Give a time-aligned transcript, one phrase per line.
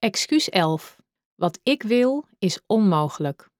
[0.00, 0.96] Excuus 11.
[1.34, 3.50] Wat ik wil, is onmogelijk.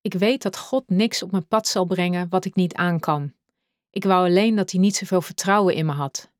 [0.00, 3.32] Ik weet dat God niks op mijn pad zal brengen wat ik niet aan kan.
[3.90, 6.30] Ik wou alleen dat hij niet zoveel vertrouwen in me had.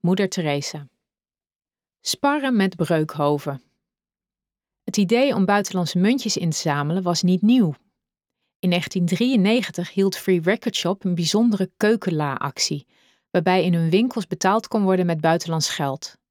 [0.00, 0.88] Moeder Teresa.
[2.00, 3.62] Sparren met Breukhoven.
[4.84, 7.74] Het idee om buitenlandse muntjes in te zamelen was niet nieuw.
[8.58, 12.86] In 1993 hield Free Record Shop een bijzondere keukenla-actie,
[13.30, 16.22] waarbij in hun winkels betaald kon worden met buitenlands geld.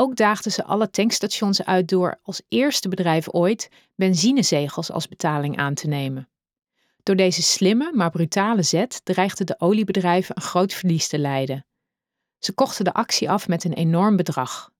[0.00, 5.74] Ook daagden ze alle tankstations uit door als eerste bedrijf ooit benzinezegels als betaling aan
[5.74, 6.28] te nemen.
[7.02, 11.66] Door deze slimme, maar brutale zet dreigden de oliebedrijven een groot verlies te lijden.
[12.38, 14.70] Ze kochten de actie af met een enorm bedrag.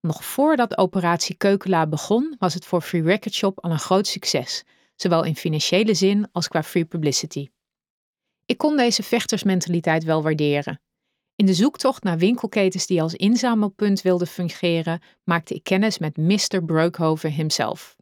[0.00, 4.64] Nog voordat operatie Keukela begon, was het voor Free Record Shop al een groot succes,
[4.96, 7.50] zowel in financiële zin als qua free publicity.
[8.44, 10.80] Ik kon deze vechtersmentaliteit wel waarderen.
[11.40, 16.64] In de zoektocht naar winkelketens die als inzamelpunt wilden fungeren, maakte ik kennis met Mr.
[16.64, 17.96] Broekhoven himself.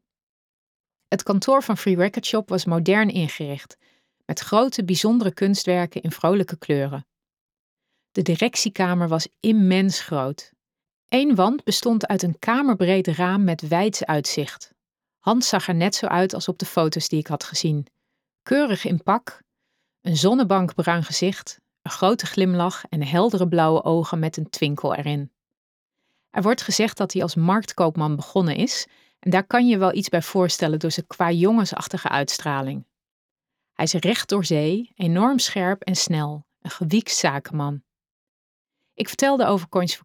[1.09, 3.77] Het kantoor van Free Record Shop was modern ingericht,
[4.25, 7.06] met grote, bijzondere kunstwerken in vrolijke kleuren.
[8.11, 10.53] De directiekamer was immens groot.
[11.09, 14.72] Eén wand bestond uit een kamerbreed raam met wijds uitzicht.
[15.19, 17.86] Hans zag er net zo uit als op de foto's die ik had gezien.
[18.42, 19.42] Keurig in pak,
[20.00, 25.31] een zonnebank bruin gezicht, een grote glimlach en heldere blauwe ogen met een twinkel erin.
[26.31, 28.86] Er wordt gezegd dat hij als marktkoopman begonnen is,
[29.19, 32.86] en daar kan je wel iets bij voorstellen door zijn qua jongensachtige uitstraling.
[33.72, 37.83] Hij is recht door zee, enorm scherp en snel, een gewiekt zakenman.
[38.94, 40.00] Ik vertelde over Coins.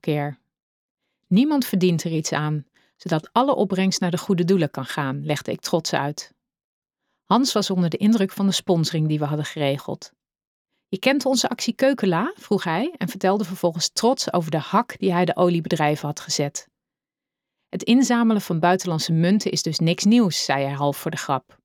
[1.28, 2.66] Niemand verdient er iets aan,
[2.98, 6.34] zodat alle opbrengst naar de goede doelen kan gaan, legde ik trots uit.
[7.23, 10.14] Hans was onder de indruk van de sponsoring die we hadden geregeld.
[10.94, 12.33] Je kent onze actie Keukela?
[12.36, 16.67] vroeg hij en vertelde vervolgens trots over de hak die hij de oliebedrijven had gezet.
[17.69, 21.58] Het inzamelen van buitenlandse munten is dus niks nieuws, zei hij half voor de grap.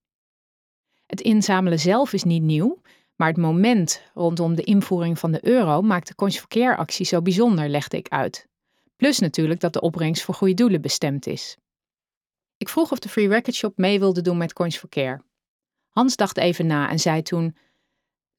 [1.06, 2.80] Het inzamelen zelf is niet nieuw,
[3.16, 7.06] maar het moment rondom de invoering van de euro maakt de Coins for Care actie
[7.06, 8.48] zo bijzonder, legde ik uit.
[8.96, 11.56] Plus natuurlijk dat de opbrengst voor goede doelen bestemd is.
[12.56, 15.22] Ik vroeg of de Free Record Shop mee wilde doen met Coins for Care.
[15.88, 17.56] Hans dacht even na en zei toen: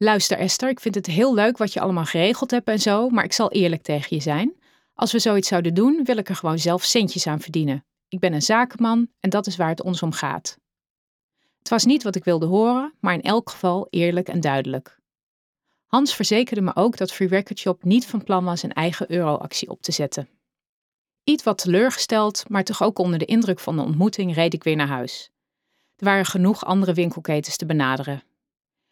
[0.01, 3.23] Luister Esther, ik vind het heel leuk wat je allemaal geregeld hebt en zo, maar
[3.23, 4.55] ik zal eerlijk tegen je zijn.
[4.93, 7.85] Als we zoiets zouden doen, wil ik er gewoon zelf centjes aan verdienen.
[8.07, 10.57] Ik ben een zakenman en dat is waar het ons om gaat.
[11.57, 14.99] Het was niet wat ik wilde horen, maar in elk geval eerlijk en duidelijk.
[15.85, 19.69] Hans verzekerde me ook dat Free Record Shop niet van plan was een eigen euroactie
[19.69, 20.29] op te zetten.
[21.23, 24.75] Iets wat teleurgesteld, maar toch ook onder de indruk van de ontmoeting reed ik weer
[24.75, 25.31] naar huis.
[25.95, 28.23] Er waren genoeg andere winkelketens te benaderen.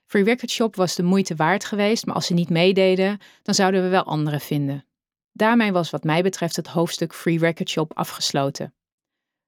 [0.08, 3.84] Free Record Shop was de moeite waard geweest, maar als ze niet meededen, dan zouden
[3.84, 4.86] we wel andere vinden.
[5.32, 8.74] Daarmee was wat mij betreft het hoofdstuk Free Record Shop afgesloten.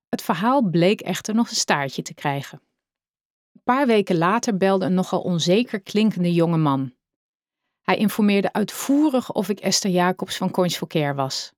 [0.10, 2.62] Het verhaal bleek echter nog een staartje te krijgen.
[3.54, 6.94] Een paar weken later belde een nogal onzeker klinkende jonge man.
[7.82, 11.54] Hij informeerde uitvoerig of ik Esther Jacobs van Coins for Care was.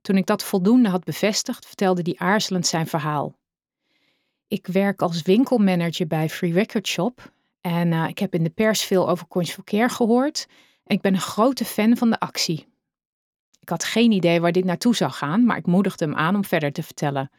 [0.00, 3.38] Toen ik dat voldoende had bevestigd, vertelde hij aarzelend zijn verhaal.
[4.48, 7.32] Ik werk als winkelmanager bij Free Record Shop
[7.64, 9.26] en uh, ik heb in de pers veel over
[9.64, 10.46] Care gehoord
[10.84, 12.66] en ik ben een grote fan van de actie.
[13.60, 16.44] Ik had geen idee waar dit naartoe zou gaan, maar ik moedigde hem aan om
[16.44, 17.30] verder te vertellen.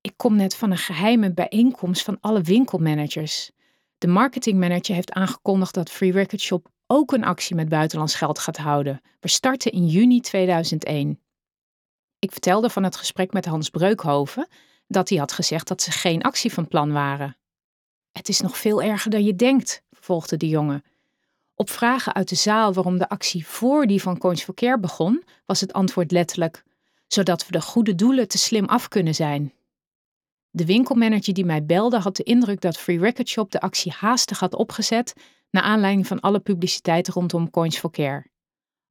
[0.00, 3.50] Ik kom net van een geheime bijeenkomst van alle winkelmanagers.
[3.98, 8.56] De marketingmanager heeft aangekondigd dat Free Record Shop ook een actie met buitenlands geld gaat
[8.56, 9.00] houden.
[9.20, 11.20] We starten in juni 2001.
[12.18, 14.48] Ik vertelde van het gesprek met Hans Breukhoven
[14.86, 17.36] dat hij had gezegd dat ze geen actie van plan waren.
[18.14, 20.84] Het is nog veel erger dan je denkt, vervolgde de jongen.
[21.54, 25.24] Op vragen uit de zaal waarom de actie voor die van Coins for Care begon,
[25.46, 26.64] was het antwoord letterlijk:
[27.06, 29.52] zodat we de goede doelen te slim af kunnen zijn.
[30.50, 34.38] De winkelmanager die mij belde had de indruk dat Free Record Shop de actie haastig
[34.38, 35.14] had opgezet
[35.50, 38.26] naar aanleiding van alle publiciteit rondom Coins for Care.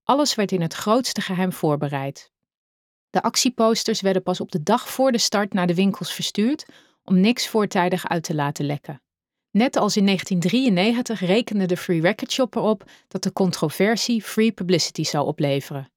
[0.03, 2.31] Alles werd in het grootste geheim voorbereid.
[3.09, 6.65] De actieposters werden pas op de dag voor de start naar de winkels verstuurd
[7.03, 9.02] om niks voortijdig uit te laten lekken.
[9.53, 15.03] Net als in 1993 rekende de Free Record Shop erop dat de controversie free publicity
[15.03, 15.91] zou opleveren.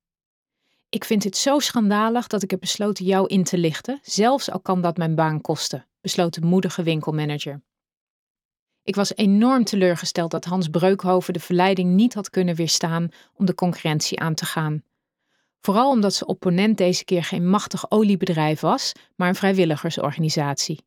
[0.88, 4.60] Ik vind dit zo schandalig dat ik heb besloten jou in te lichten, zelfs al
[4.60, 7.62] kan dat mijn baan kosten, besloot de moedige winkelmanager.
[8.82, 13.54] Ik was enorm teleurgesteld dat Hans Breukhoven de verleiding niet had kunnen weerstaan om de
[13.54, 14.82] concurrentie aan te gaan.
[15.60, 20.84] Vooral omdat zijn opponent deze keer geen machtig oliebedrijf was, maar een vrijwilligersorganisatie.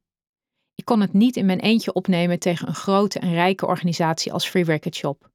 [0.79, 4.47] Ik kon het niet in mijn eentje opnemen tegen een grote en rijke organisatie als
[4.47, 5.29] Free Record Shop.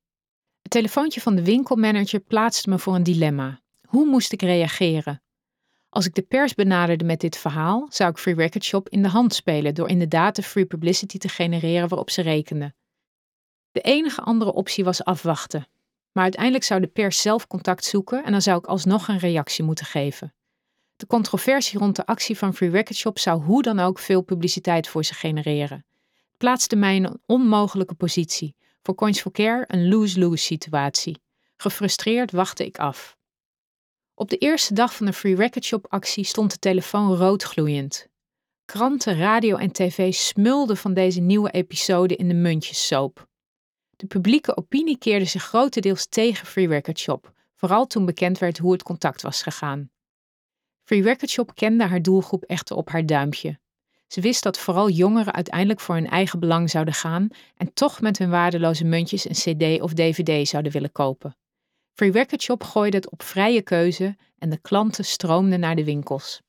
[0.63, 3.61] Het telefoontje van de winkelmanager plaatste me voor een dilemma.
[3.85, 5.23] Hoe moest ik reageren?
[5.89, 9.09] Als ik de pers benaderde met dit verhaal, zou ik Free Record Shop in de
[9.09, 12.75] hand spelen door inderdaad de free publicity te genereren waarop ze rekenden.
[13.73, 15.67] De enige andere optie was afwachten.
[16.13, 19.65] Maar uiteindelijk zou de pers zelf contact zoeken en dan zou ik alsnog een reactie
[19.65, 20.35] moeten geven.
[20.97, 24.89] De controversie rond de actie van Free Record Shop zou hoe dan ook veel publiciteit
[24.89, 25.85] voor ze genereren.
[26.13, 28.57] Het plaatste mij in een onmogelijke positie.
[28.83, 31.23] Voor Coins for Care een lose-lose situatie.
[31.57, 33.17] Gefrustreerd wachtte ik af.
[34.15, 38.09] Op de eerste dag van de Free Record Shop actie stond de telefoon rood gloeiend.
[38.65, 43.29] Kranten, radio en tv smulden van deze nieuwe episode in de muntjessoap.
[43.97, 48.73] De publieke opinie keerde zich grotendeels tegen Free Record Shop, vooral toen bekend werd hoe
[48.73, 49.91] het contact was gegaan.
[50.85, 53.59] Free Record Shop kende haar doelgroep echter op haar duimpje.
[54.07, 58.19] Ze wist dat vooral jongeren uiteindelijk voor hun eigen belang zouden gaan en toch met
[58.19, 61.37] hun waardeloze muntjes een CD of DVD zouden willen kopen.
[61.93, 66.43] Free Record Shop gooide het op vrije keuze en de klanten stroomden naar de winkels.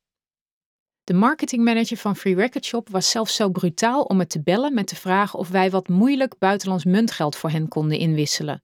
[1.04, 4.90] De marketingmanager van Free Record Shop was zelfs zo brutaal om het te bellen met
[4.90, 8.64] de vraag of wij wat moeilijk buitenlands muntgeld voor hen konden inwisselen.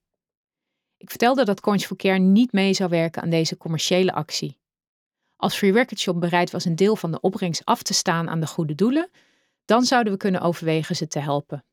[0.97, 4.59] Ik vertelde dat Coins for Care niet mee zou werken aan deze commerciële actie.
[5.41, 8.39] Als Free Record Shop bereid was een deel van de opbrengst af te staan aan
[8.39, 9.09] de goede doelen,
[9.65, 11.63] dan zouden we kunnen overwegen ze te helpen.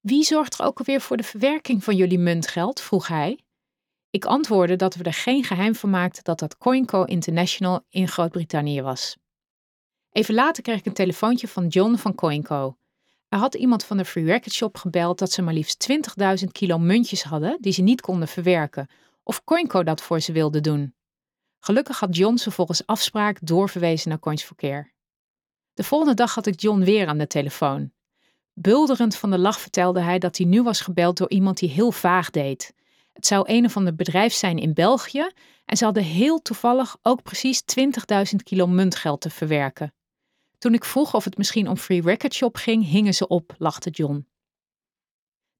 [0.00, 2.80] Wie zorgt er ook alweer voor de verwerking van jullie muntgeld?
[2.80, 3.38] vroeg hij.
[4.10, 8.82] Ik antwoordde dat we er geen geheim van maakten dat dat CoinCo International in Groot-Brittannië
[8.82, 9.16] was.
[10.10, 12.76] Even later kreeg ik een telefoontje van John van CoinCo.
[13.28, 15.92] Er had iemand van de Free Record Shop gebeld dat ze maar liefst
[16.40, 18.88] 20.000 kilo muntjes hadden die ze niet konden verwerken,
[19.22, 20.94] of CoinCo dat voor ze wilde doen.
[21.64, 24.92] Gelukkig had John ze volgens afspraak doorverwezen naar Coins for.
[25.72, 27.92] De volgende dag had ik John weer aan de telefoon.
[28.52, 31.92] Bulderend van de lach vertelde hij dat hij nu was gebeld door iemand die heel
[31.92, 32.74] vaag deed.
[33.12, 35.30] Het zou een of ander bedrijf zijn in België
[35.64, 39.94] en ze hadden heel toevallig ook precies 20.000 kilo muntgeld te verwerken.
[40.58, 43.90] Toen ik vroeg of het misschien om Free Record Shop ging, hingen ze op, lachte
[43.90, 44.26] John.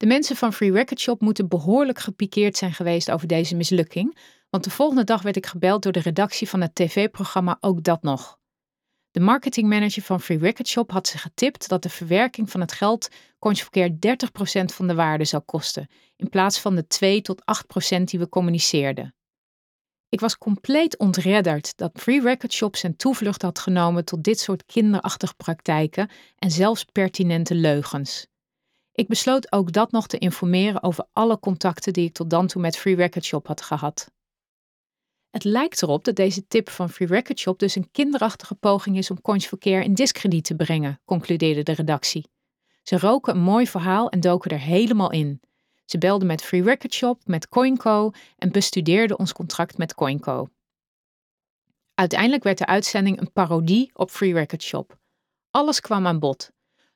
[0.02, 4.18] De mensen van Free Record Shop moeten behoorlijk gepikeerd zijn geweest over deze mislukking,
[4.50, 8.02] want de volgende dag werd ik gebeld door de redactie van het tv-programma Ook Dat
[8.02, 8.38] Nog.
[9.10, 13.08] De marketingmanager van Free Record Shop had ze getipt dat de verwerking van het geld
[13.38, 13.98] Coins for Care
[14.62, 17.42] 30% van de waarde zou kosten, in plaats van de 2 tot
[17.98, 19.14] 8% die we communiceerden.
[20.08, 24.64] Ik was compleet ontredderd dat Free Record Shop zijn toevlucht had genomen tot dit soort
[24.66, 28.30] kinderachtige praktijken en zelfs pertinente leugens.
[28.92, 32.62] Ik besloot ook dat nog te informeren over alle contacten die ik tot dan toe
[32.62, 34.10] met Free Record Shop had gehad.
[35.30, 39.10] Het lijkt erop dat deze tip van Free Record Shop dus een kinderachtige poging is
[39.10, 42.30] om Coins for Care in discrediet te brengen, concludeerde de redactie.
[42.82, 45.40] Ze roken een mooi verhaal en doken er helemaal in.
[45.84, 50.48] Ze belden met Free Record Shop, met CoinCo en bestudeerden ons contract met CoinCo.
[51.94, 54.98] Uiteindelijk werd de uitzending een parodie op Free Record Shop.
[55.50, 56.50] Alles kwam aan bod.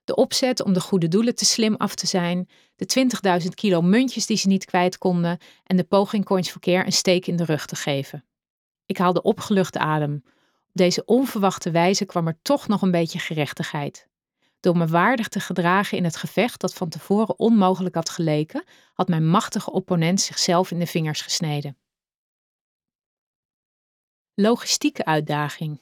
[0.06, 3.08] De opzet om de goede doelen te slim af te zijn, de
[3.42, 7.26] 20.000 kilo muntjes die ze niet kwijt konden en de poging Coins Care een steek
[7.26, 8.24] in de rug te geven.
[8.84, 10.22] Ik haalde opgelucht adem.
[10.66, 14.08] Op deze onverwachte wijze kwam er toch nog een beetje gerechtigheid.
[14.60, 18.64] Door me waardig te gedragen in het gevecht dat van tevoren onmogelijk had geleken,
[18.94, 21.76] had mijn machtige opponent zichzelf in de vingers gesneden.
[24.34, 25.80] Logistieke uitdaging.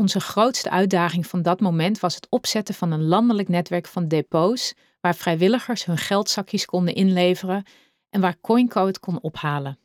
[0.00, 4.74] Onze grootste uitdaging van dat moment was het opzetten van een landelijk netwerk van depots
[5.00, 7.64] waar vrijwilligers hun geldzakjes konden inleveren
[8.10, 9.78] en waar CoinCo het kon ophalen.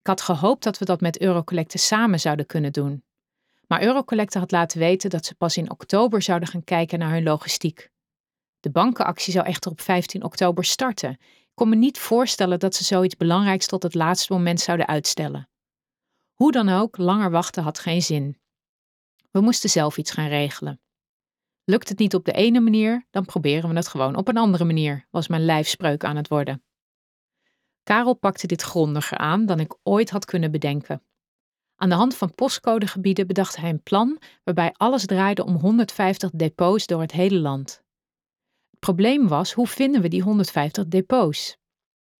[0.00, 3.04] Ik had gehoopt dat we dat met Eurocollecte samen zouden kunnen doen.
[3.66, 7.22] Maar Eurocollecte had laten weten dat ze pas in oktober zouden gaan kijken naar hun
[7.22, 7.90] logistiek.
[8.60, 11.10] De bankenactie zou echter op 15 oktober starten.
[11.10, 15.48] Ik kon me niet voorstellen dat ze zoiets belangrijks tot het laatste moment zouden uitstellen.
[16.32, 18.42] Hoe dan ook, langer wachten had geen zin.
[19.34, 20.80] We moesten zelf iets gaan regelen.
[21.64, 24.64] Lukt het niet op de ene manier, dan proberen we het gewoon op een andere
[24.64, 26.62] manier, was mijn lijfspreuk aan het worden.
[27.82, 31.02] Karel pakte dit grondiger aan dan ik ooit had kunnen bedenken.
[31.76, 36.86] Aan de hand van postcodegebieden bedacht hij een plan waarbij alles draaide om 150 depots
[36.86, 37.82] door het hele land.
[38.70, 41.56] Het probleem was, hoe vinden we die 150 depots?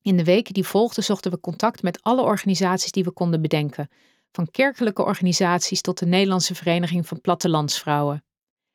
[0.03, 3.89] In de weken die volgden zochten we contact met alle organisaties die we konden bedenken,
[4.35, 8.25] van kerkelijke organisaties tot de Nederlandse Vereniging van Plattelandsvrouwen.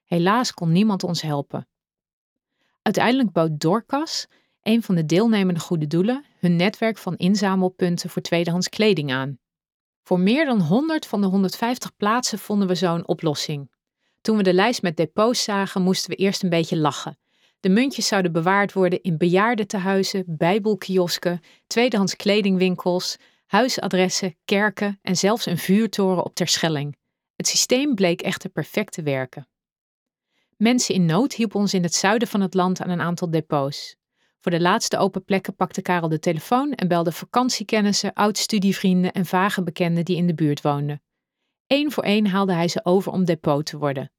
[0.06, 1.68] Helaas kon niemand ons helpen.
[2.82, 4.28] Uiteindelijk bouwt Dorcas,
[4.62, 9.40] een van de deelnemende goede doelen, hun netwerk van inzamelpunten voor tweedehands kleding aan.
[10.04, 13.72] Voor meer dan 100 van de 150 plaatsen vonden we zo'n oplossing.
[14.22, 17.18] Toen we de lijst met depots zagen, moesten we eerst een beetje lachen.
[17.60, 23.18] De muntjes zouden bewaard worden in bejaardentehuizen, bijbelkiosken, tweedehands kledingwinkels,
[23.50, 26.98] huisadressen, kerken en zelfs een vuurtoren op Terschelling.
[27.36, 29.48] Het systeem bleek echter perfect te werken.
[30.58, 33.96] Mensen in nood hielpen ons in het zuiden van het land aan een aantal depots.
[34.40, 39.64] Voor de laatste open plekken pakte Karel de telefoon en belde vakantiekennissen, oud-studievrienden en vage
[39.64, 41.02] bekenden die in de buurt woonden.
[41.68, 44.12] Eén voor één haalde hij ze over om depot te worden.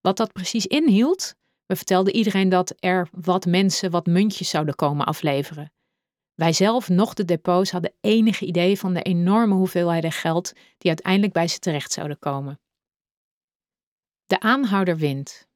[0.00, 1.34] Wat dat precies inhield?
[1.66, 5.72] We vertelden iedereen dat er wat mensen wat muntjes zouden komen afleveren.
[6.40, 11.32] Wij zelf, nog de depots, hadden enige idee van de enorme hoeveelheden geld die uiteindelijk
[11.32, 12.60] bij ze terecht zouden komen.
[14.26, 15.48] De aanhouder wint.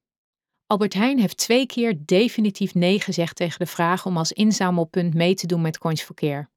[0.66, 5.34] Albert Heijn heeft twee keer definitief nee gezegd tegen de vraag om als inzamelpunt mee
[5.34, 6.50] te doen met Coins for.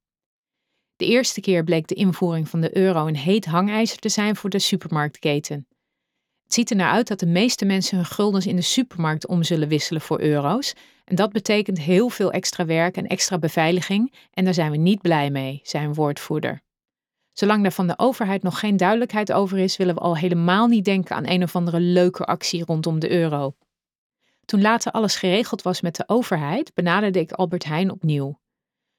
[0.96, 4.50] De eerste keer bleek de invoering van de euro een heet hangijzer te zijn voor
[4.50, 5.66] de supermarktketen.
[6.48, 9.42] Het ziet er naar uit dat de meeste mensen hun guldens in de supermarkt om
[9.42, 10.74] zullen wisselen voor euro's.
[11.04, 14.14] En dat betekent heel veel extra werk en extra beveiliging.
[14.30, 16.60] En daar zijn we niet blij mee, zei een woordvoerder.
[17.32, 20.84] Zolang er van de overheid nog geen duidelijkheid over is, willen we al helemaal niet
[20.84, 23.54] denken aan een of andere leuke actie rondom de euro.
[24.44, 28.40] Toen later alles geregeld was met de overheid, benaderde ik Albert Heijn opnieuw.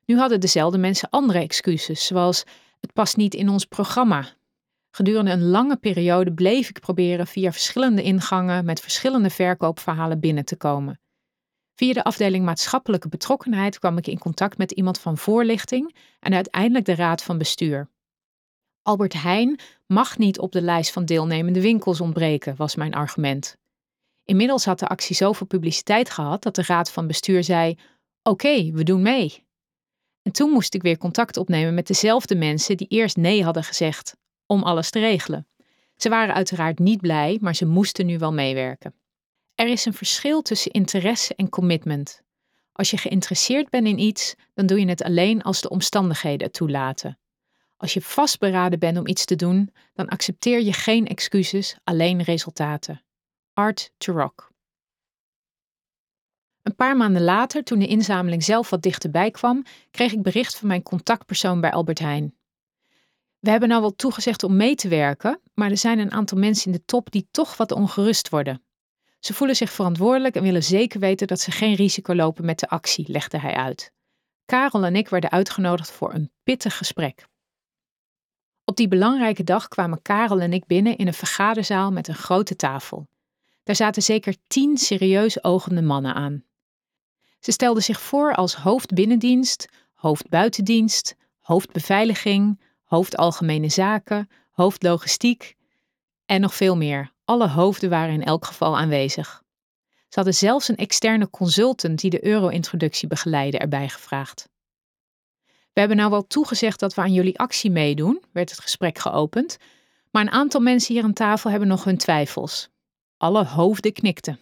[0.06, 2.44] Nu hadden dezelfde mensen andere excuses, zoals
[2.80, 4.38] het past niet in ons programma.
[5.00, 10.56] Gedurende een lange periode bleef ik proberen via verschillende ingangen met verschillende verkoopverhalen binnen te
[10.56, 11.00] komen.
[11.76, 16.86] Via de afdeling maatschappelijke betrokkenheid kwam ik in contact met iemand van voorlichting en uiteindelijk
[16.86, 17.90] de raad van bestuur.
[18.82, 23.58] Albert Heijn mag niet op de lijst van deelnemende winkels ontbreken, was mijn argument.
[24.26, 27.78] Inmiddels had de actie zoveel publiciteit gehad dat de raad van bestuur zei:
[28.24, 29.46] Oké, we doen mee.
[30.22, 34.18] En toen moest ik weer contact opnemen met dezelfde mensen die eerst nee hadden gezegd
[34.50, 35.48] om alles te regelen.
[35.96, 38.94] Ze waren uiteraard niet blij, maar ze moesten nu wel meewerken.
[39.56, 42.22] Er is een verschil tussen interesse en commitment.
[42.72, 46.56] Als je geïnteresseerd bent in iets, dan doe je het alleen als de omstandigheden het
[46.56, 47.20] toelaten.
[47.78, 53.02] Als je vastberaden bent om iets te doen, dan accepteer je geen excuses, alleen resultaten.
[53.54, 54.52] Art to Rock.
[56.62, 60.68] Een paar maanden later, toen de inzameling zelf wat dichterbij kwam, kreeg ik bericht van
[60.68, 62.39] mijn contactpersoon bij Albert Heijn.
[63.40, 66.72] We hebben nou wel toegezegd om mee te werken, maar er zijn een aantal mensen
[66.72, 68.64] in de top die toch wat ongerust worden.
[69.20, 72.70] Ze voelen zich verantwoordelijk en willen zeker weten dat ze geen risico lopen met de
[72.70, 73.92] actie, legde hij uit.
[74.46, 77.28] Karel en ik werden uitgenodigd voor een pittig gesprek.
[78.64, 82.56] Op die belangrijke dag kwamen Karel en ik binnen in een vergaderzaal met een grote
[82.56, 83.08] tafel.
[83.64, 86.44] Daar zaten zeker tien serieus ogende mannen aan.
[87.40, 95.56] Ze stelden zich voor als hoofd binnendienst, hoofd buitendienst, hoofdbeveiliging, hoofd algemene zaken, hoofd logistiek
[96.26, 97.12] en nog veel meer.
[97.26, 99.44] Alle hoofden waren in elk geval aanwezig.
[99.88, 104.50] Ze hadden zelfs een externe consultant die de euro-introductie begeleidde erbij gevraagd.
[105.46, 109.58] We hebben nou wel toegezegd dat we aan jullie actie meedoen, werd het gesprek geopend,
[110.12, 112.70] maar een aantal mensen hier aan tafel hebben nog hun twijfels.
[113.18, 114.40] Alle hoofden knikten.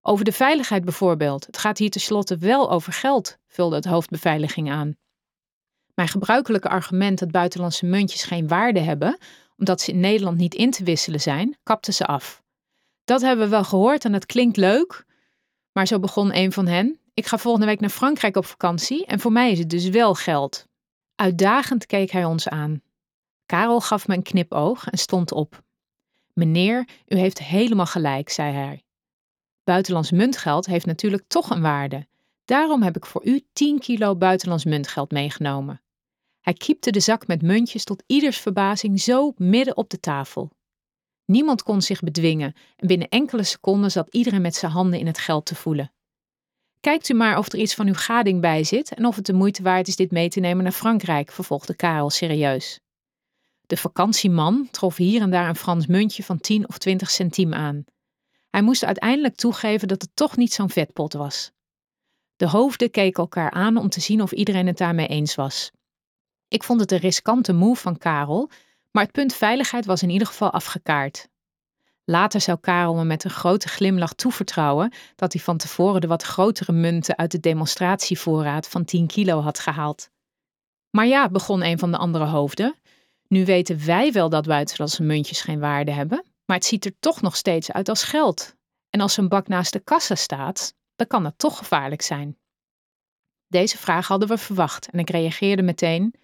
[0.00, 1.46] Over de veiligheid bijvoorbeeld.
[1.46, 4.96] Het gaat hier tenslotte wel over geld, vulde het hoofdbeveiliging aan.
[5.94, 9.18] Mijn gebruikelijke argument dat buitenlandse muntjes geen waarde hebben,
[9.56, 12.42] omdat ze in Nederland niet in te wisselen zijn, kapte ze af.
[13.04, 15.04] Dat hebben we wel gehoord en dat klinkt leuk,
[15.72, 16.98] maar zo begon een van hen.
[17.14, 20.14] Ik ga volgende week naar Frankrijk op vakantie en voor mij is het dus wel
[20.14, 20.66] geld.
[21.14, 22.82] Uitdagend keek hij ons aan.
[23.46, 25.62] Karel gaf me een knipoog en stond op.
[26.32, 28.82] Meneer, u heeft helemaal gelijk, zei hij.
[29.64, 32.06] Buitenlands muntgeld heeft natuurlijk toch een waarde.
[32.44, 35.82] Daarom heb ik voor u 10 kilo buitenlands muntgeld meegenomen.
[36.44, 40.50] Hij kiepte de zak met muntjes tot ieders verbazing zo midden op de tafel.
[41.24, 45.18] Niemand kon zich bedwingen en binnen enkele seconden zat iedereen met zijn handen in het
[45.18, 45.92] geld te voelen.
[46.80, 49.32] Kijkt u maar of er iets van uw gading bij zit en of het de
[49.32, 52.80] moeite waard is dit mee te nemen naar Frankrijk, vervolgde Karel serieus.
[53.66, 57.84] De vakantieman trof hier en daar een Frans muntje van 10 of 20 centiem aan.
[58.50, 61.50] Hij moest uiteindelijk toegeven dat het toch niet zo'n vetpot was.
[62.36, 65.70] De hoofden keken elkaar aan om te zien of iedereen het daarmee eens was.
[66.54, 68.50] Ik vond het een riskante move van Karel,
[68.90, 71.28] maar het punt veiligheid was in ieder geval afgekaart.
[72.04, 76.22] Later zou Karel me met een grote glimlach toevertrouwen dat hij van tevoren de wat
[76.22, 80.10] grotere munten uit de demonstratievoorraad van 10 kilo had gehaald.
[80.90, 82.74] Maar ja, begon een van de andere hoofden.
[83.28, 87.20] Nu weten wij wel dat buitenlandse muntjes geen waarde hebben, maar het ziet er toch
[87.20, 88.54] nog steeds uit als geld.
[88.90, 92.36] En als een bak naast de kassa staat, dan kan dat toch gevaarlijk zijn.
[93.48, 96.14] Deze vraag hadden we verwacht en ik reageerde meteen.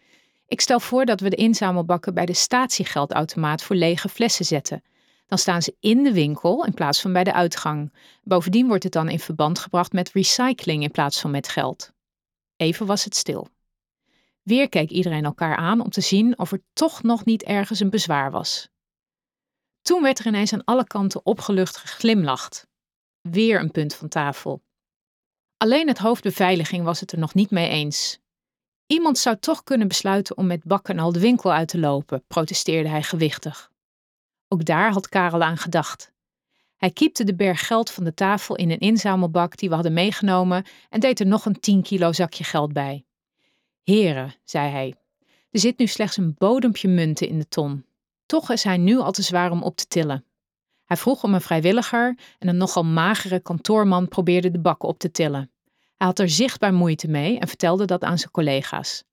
[0.50, 4.82] Ik stel voor dat we de inzamelbakken bij de statiegeldautomaat voor lege flessen zetten.
[5.26, 7.92] Dan staan ze in de winkel in plaats van bij de uitgang.
[8.22, 11.92] Bovendien wordt het dan in verband gebracht met recycling in plaats van met geld.
[12.56, 13.48] Even was het stil.
[14.42, 17.90] Weer keek iedereen elkaar aan om te zien of er toch nog niet ergens een
[17.90, 18.68] bezwaar was.
[19.82, 22.66] Toen werd er ineens aan alle kanten opgelucht geglimlacht.
[23.20, 24.62] Weer een punt van tafel.
[25.56, 28.19] Alleen het hoofdbeveiliging was het er nog niet mee eens.
[28.90, 32.88] Iemand zou toch kunnen besluiten om met bakken al de winkel uit te lopen, protesteerde
[32.88, 33.70] hij gewichtig.
[34.48, 36.12] Ook daar had Karel aan gedacht.
[36.76, 40.64] Hij kiepte de berg geld van de tafel in een inzamelbak die we hadden meegenomen
[40.88, 43.04] en deed er nog een 10 kilo zakje geld bij.
[43.82, 44.94] Heren, zei hij,
[45.50, 47.84] er zit nu slechts een bodempje munten in de ton.
[48.26, 50.24] Toch is hij nu al te zwaar om op te tillen.
[50.84, 55.10] Hij vroeg om een vrijwilliger en een nogal magere kantoorman probeerde de bak op te
[55.10, 55.50] tillen.
[56.00, 59.04] Hij had er zichtbaar moeite mee en vertelde dat aan zijn collega's.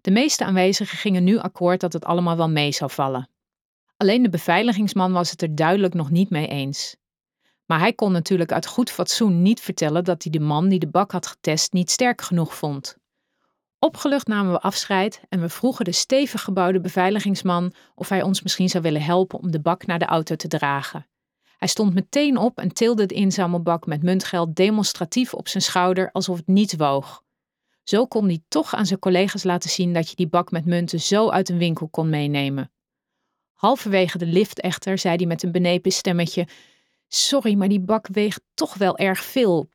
[0.00, 3.28] De meeste aanwezigen gingen nu akkoord dat het allemaal wel mee zou vallen.
[3.96, 6.96] Alleen de beveiligingsman was het er duidelijk nog niet mee eens.
[7.66, 10.88] Maar hij kon natuurlijk uit goed fatsoen niet vertellen dat hij de man die de
[10.88, 12.96] bak had getest niet sterk genoeg vond.
[13.78, 18.68] Opgelucht namen we afscheid en we vroegen de stevig gebouwde beveiligingsman of hij ons misschien
[18.68, 21.06] zou willen helpen om de bak naar de auto te dragen.
[21.58, 26.36] Hij stond meteen op en tilde de inzamelbak met muntgeld demonstratief op zijn schouder alsof
[26.36, 27.22] het niets woog.
[27.82, 31.00] Zo kon hij toch aan zijn collega's laten zien dat je die bak met munten
[31.00, 32.72] zo uit een winkel kon meenemen.
[33.52, 36.48] Halverwege de lift echter zei hij met een benepen stemmetje:
[37.08, 39.68] Sorry, maar die bak weegt toch wel erg veel.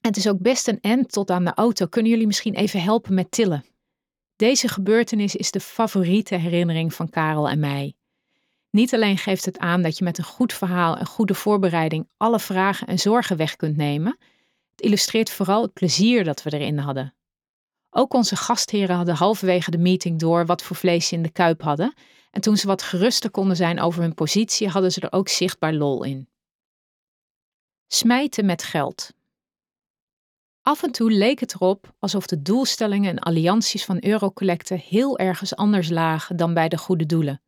[0.00, 1.86] Het is ook best een end tot aan de auto.
[1.86, 3.64] Kunnen jullie misschien even helpen met tillen?
[4.36, 7.94] Deze gebeurtenis is de favoriete herinnering van Karel en mij.
[8.76, 12.40] Niet alleen geeft het aan dat je met een goed verhaal en goede voorbereiding alle
[12.40, 14.18] vragen en zorgen weg kunt nemen,
[14.70, 17.14] het illustreert vooral het plezier dat we erin hadden.
[17.90, 21.62] Ook onze gastheren hadden halverwege de meeting door wat voor vlees ze in de kuip
[21.62, 21.94] hadden,
[22.30, 25.72] en toen ze wat geruster konden zijn over hun positie, hadden ze er ook zichtbaar
[25.72, 26.28] lol in.
[27.86, 29.12] Smijten met geld.
[30.62, 35.56] Af en toe leek het erop alsof de doelstellingen en allianties van Eurocollecte heel ergens
[35.56, 37.40] anders lagen dan bij de goede doelen.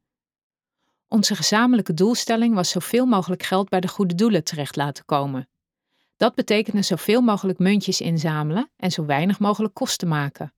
[1.09, 5.49] Onze gezamenlijke doelstelling was zoveel mogelijk geld bij de goede doelen terecht laten komen.
[6.17, 10.53] Dat betekende zoveel mogelijk muntjes inzamelen en zo weinig mogelijk kosten maken.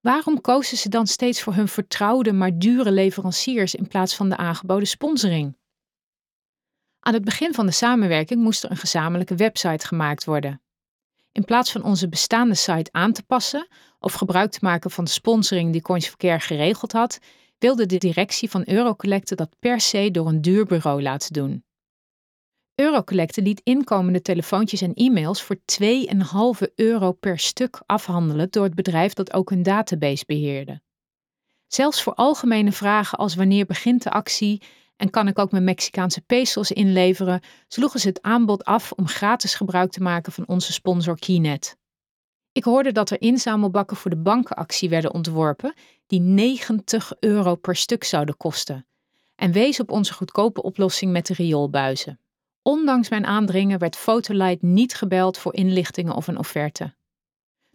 [0.00, 4.36] Waarom kozen ze dan steeds voor hun vertrouwde maar dure leveranciers in plaats van de
[4.36, 5.56] aangeboden sponsoring?
[7.00, 10.62] Aan het begin van de samenwerking moest er een gezamenlijke website gemaakt worden.
[11.32, 15.10] In plaats van onze bestaande site aan te passen of gebruik te maken van de
[15.10, 17.18] sponsoring die Coins Verkeer geregeld had,
[17.58, 21.64] wilde de directie van Eurocollecte dat per se door een duur bureau laten doen.
[22.74, 25.56] Eurocollecte liet inkomende telefoontjes en e-mails voor
[26.66, 30.80] 2,5 euro per stuk afhandelen door het bedrijf dat ook een database beheerde.
[31.66, 34.62] Zelfs voor algemene vragen als wanneer begint de actie
[34.96, 39.54] en kan ik ook mijn Mexicaanse pesos inleveren, sloegen ze het aanbod af om gratis
[39.54, 41.76] gebruik te maken van onze sponsor Keynet.
[42.54, 45.74] Ik hoorde dat er inzamelbakken voor de bankenactie werden ontworpen
[46.06, 48.86] die 90 euro per stuk zouden kosten
[49.36, 52.20] en wees op onze goedkope oplossing met de rioolbuizen.
[52.62, 56.94] Ondanks mijn aandringen werd Fotolight niet gebeld voor inlichtingen of een offerte.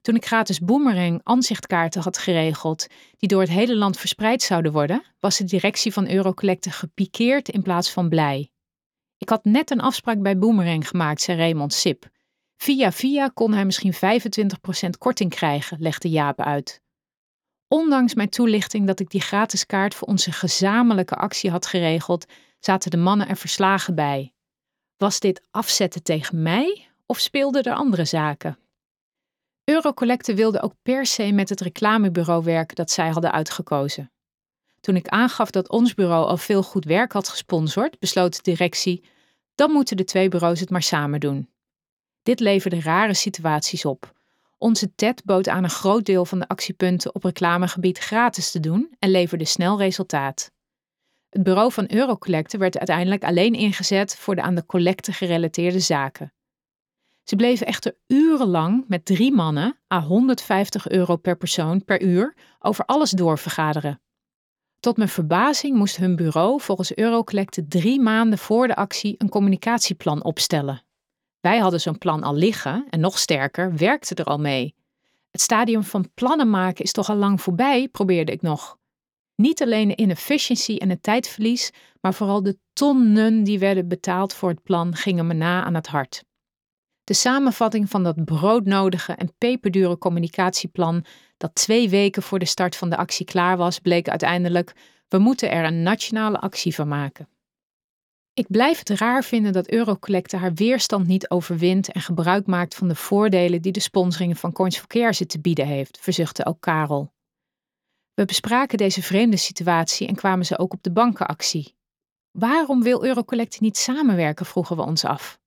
[0.01, 2.87] Toen ik gratis boomerang aanzichtkaarten had geregeld,
[3.17, 7.61] die door het hele land verspreid zouden worden, was de directie van Eurocollecte gepikeerd in
[7.61, 8.51] plaats van blij.
[9.17, 12.09] Ik had net een afspraak bij Boomerang gemaakt, zei Raymond Sip.
[12.61, 16.81] Via via kon hij misschien 25% korting krijgen, legde Jaap uit.
[17.67, 22.25] Ondanks mijn toelichting dat ik die gratis kaart voor onze gezamenlijke actie had geregeld,
[22.59, 24.33] zaten de mannen er verslagen bij.
[24.97, 28.59] Was dit afzetten tegen mij of speelden er andere zaken?
[29.63, 34.11] Eurocollecte wilde ook per se met het reclamebureau werken dat zij hadden uitgekozen.
[34.79, 39.03] Toen ik aangaf dat ons bureau al veel goed werk had gesponsord, besloot de directie:
[39.55, 41.49] dan moeten de twee bureaus het maar samen doen.
[42.29, 44.13] Dit leverde rare situaties op.
[44.57, 48.95] Onze TED bood aan een groot deel van de actiepunten op reclamegebied gratis te doen
[48.99, 50.51] en leverde snel resultaat.
[51.29, 56.33] Het bureau van Eurocollecte werd uiteindelijk alleen ingezet voor de aan de collecte gerelateerde zaken.
[57.23, 62.85] Ze bleven echter urenlang met drie mannen à 150 euro per persoon per uur over
[62.85, 64.01] alles doorvergaderen.
[64.79, 70.23] Tot mijn verbazing moest hun bureau volgens Eurocollecte drie maanden voor de actie een communicatieplan
[70.23, 70.87] opstellen.
[71.41, 74.75] Wij hadden zo'n plan al liggen en nog sterker, werkten er al mee.
[75.31, 78.77] Het stadium van plannen maken is toch al lang voorbij, probeerde ik nog.
[79.35, 81.71] Niet alleen de inefficiëntie en het tijdverlies,
[82.01, 85.87] maar vooral de tonnen die werden betaald voor het plan gingen me na aan het
[85.87, 86.23] hart.
[87.03, 91.05] De samenvatting van dat broodnodige en peperdure communicatieplan,
[91.37, 94.73] dat twee weken voor de start van de actie klaar was, bleek uiteindelijk:
[95.07, 97.27] we moeten er een nationale actie van maken.
[98.39, 102.87] Ik blijf het raar vinden dat Eurocollecte haar weerstand niet overwint en gebruik maakt van
[102.87, 107.13] de voordelen die de sponsoring van Coins for Care te bieden heeft, verzuchtte ook Karel.
[108.13, 111.75] We bespraken deze vreemde situatie en kwamen ze ook op de bankenactie.
[112.31, 115.39] Waarom wil Eurocollecte niet samenwerken, vroegen we ons af.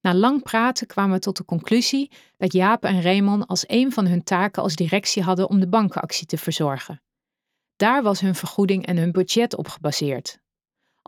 [0.00, 4.06] Na lang praten kwamen we tot de conclusie dat Jaap en Raymond als een van
[4.06, 7.02] hun taken als directie hadden om de bankenactie te verzorgen.
[7.76, 10.40] Daar was hun vergoeding en hun budget op gebaseerd.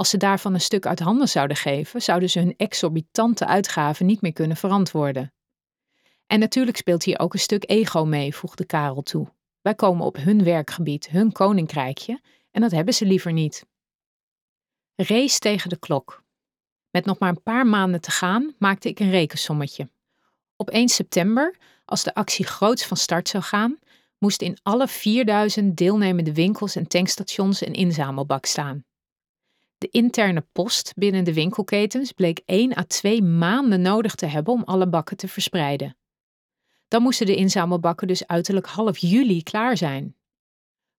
[0.01, 4.21] Als ze daarvan een stuk uit handen zouden geven, zouden ze hun exorbitante uitgaven niet
[4.21, 5.33] meer kunnen verantwoorden.
[6.27, 9.33] En natuurlijk speelt hier ook een stuk ego mee, voegde Karel toe.
[9.61, 13.67] Wij komen op hun werkgebied, hun koninkrijkje, en dat hebben ze liever niet.
[14.95, 16.23] Race tegen de klok.
[16.91, 19.91] Met nog maar een paar maanden te gaan, maakte ik een rekensommetje.
[20.57, 23.79] Op 1 september, als de actie groots van start zou gaan,
[24.19, 28.85] moest in alle 4000 deelnemende winkels en tankstations een inzamelbak staan.
[29.81, 34.63] De interne post binnen de winkelketens bleek 1 à 2 maanden nodig te hebben om
[34.65, 35.97] alle bakken te verspreiden.
[36.89, 40.17] Dan moesten de inzamelbakken dus uiterlijk half juli klaar zijn.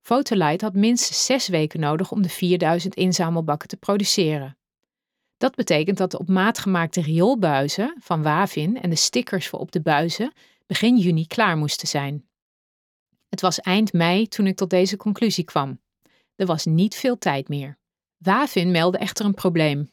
[0.01, 4.57] Fotolight had minstens zes weken nodig om de 4000 inzamelbakken te produceren.
[5.37, 9.71] Dat betekent dat de op maat gemaakte rioolbuizen van Wavin en de stickers voor op
[9.71, 10.33] de buizen
[10.65, 12.25] begin juni klaar moesten zijn.
[13.29, 15.81] Het was eind mei toen ik tot deze conclusie kwam.
[16.35, 17.79] Er was niet veel tijd meer.
[18.21, 19.91] Wavin meldde echter een probleem.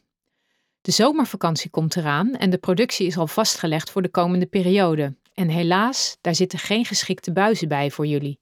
[0.81, 5.15] De zomervakantie komt eraan en de productie is al vastgelegd voor de komende periode.
[5.33, 8.39] En helaas, daar zitten geen geschikte buizen bij voor jullie.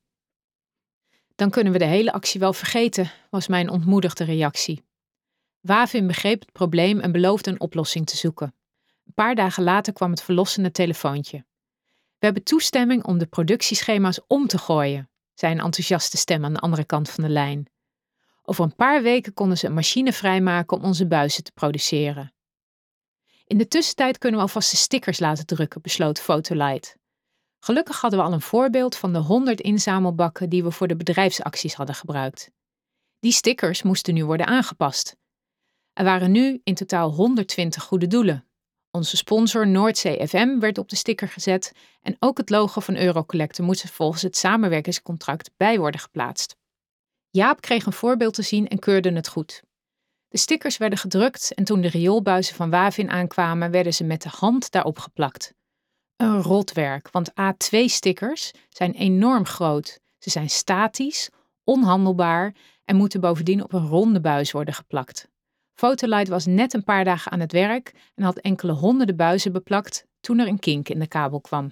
[1.35, 4.83] Dan kunnen we de hele actie wel vergeten, was mijn ontmoedigde reactie.
[5.59, 8.55] Wavin begreep het probleem en beloofde een oplossing te zoeken.
[9.05, 11.37] Een paar dagen later kwam het verlossende telefoontje.
[12.19, 16.59] We hebben toestemming om de productieschema's om te gooien, zei een enthousiaste stem aan de
[16.59, 17.67] andere kant van de lijn.
[18.49, 22.33] Over een paar weken konden ze een machine vrijmaken om onze buizen te produceren.
[23.45, 26.95] In de tussentijd kunnen we alvast de stickers laten drukken, besloot Fotolight.
[27.59, 31.73] Gelukkig hadden we al een voorbeeld van de 100 inzamelbakken die we voor de bedrijfsacties
[31.73, 32.51] hadden gebruikt.
[33.19, 35.15] Die stickers moesten nu worden aangepast.
[35.93, 38.47] Er waren nu in totaal 120 goede doelen.
[38.91, 43.61] Onze sponsor Noordzee FM werd op de sticker gezet en ook het logo van Eurocollecte
[43.61, 46.55] moest er volgens het samenwerkingscontract bij worden geplaatst.
[47.29, 49.61] Jaap kreeg een voorbeeld te zien en keurde het goed.
[50.27, 54.29] De stickers werden gedrukt en toen de rioolbuizen van Wavin aankwamen, werden ze met de
[54.29, 55.53] hand daarop geplakt.
[56.15, 59.99] Een rotwerk, want A2-stickers zijn enorm groot.
[60.19, 61.29] Ze zijn statisch,
[61.63, 65.27] onhandelbaar en moeten bovendien op een ronde buis worden geplakt.
[65.73, 70.05] Fotolight was net een paar dagen aan het werk en had enkele honderden buizen beplakt
[70.19, 71.71] toen er een kink in de kabel kwam.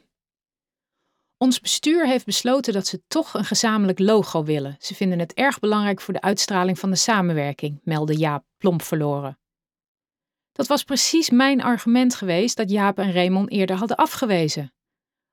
[1.37, 4.75] Ons bestuur heeft besloten dat ze toch een gezamenlijk logo willen.
[4.79, 9.39] Ze vinden het erg belangrijk voor de uitstraling van de samenwerking, meldde Jaap plomp verloren.
[10.51, 14.73] Dat was precies mijn argument geweest dat Jaap en Raymond eerder hadden afgewezen.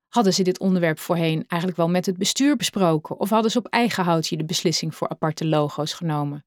[0.07, 3.67] Hadden ze dit onderwerp voorheen eigenlijk wel met het bestuur besproken of hadden ze op
[3.67, 6.45] eigen houtje de beslissing voor aparte logo's genomen?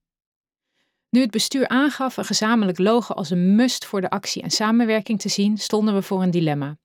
[1.09, 5.21] Nu het bestuur aangaf een gezamenlijk logo als een must voor de actie en samenwerking
[5.21, 6.79] te zien, stonden we voor een dilemma.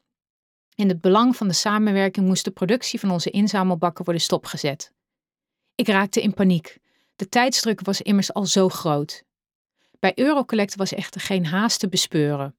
[0.75, 4.91] In het belang van de samenwerking moest de productie van onze inzamelbakken worden stopgezet.
[5.75, 6.77] Ik raakte in paniek.
[7.15, 9.23] De tijdsdruk was immers al zo groot.
[9.99, 12.55] Bij Eurocollect was echter geen haast te bespeuren.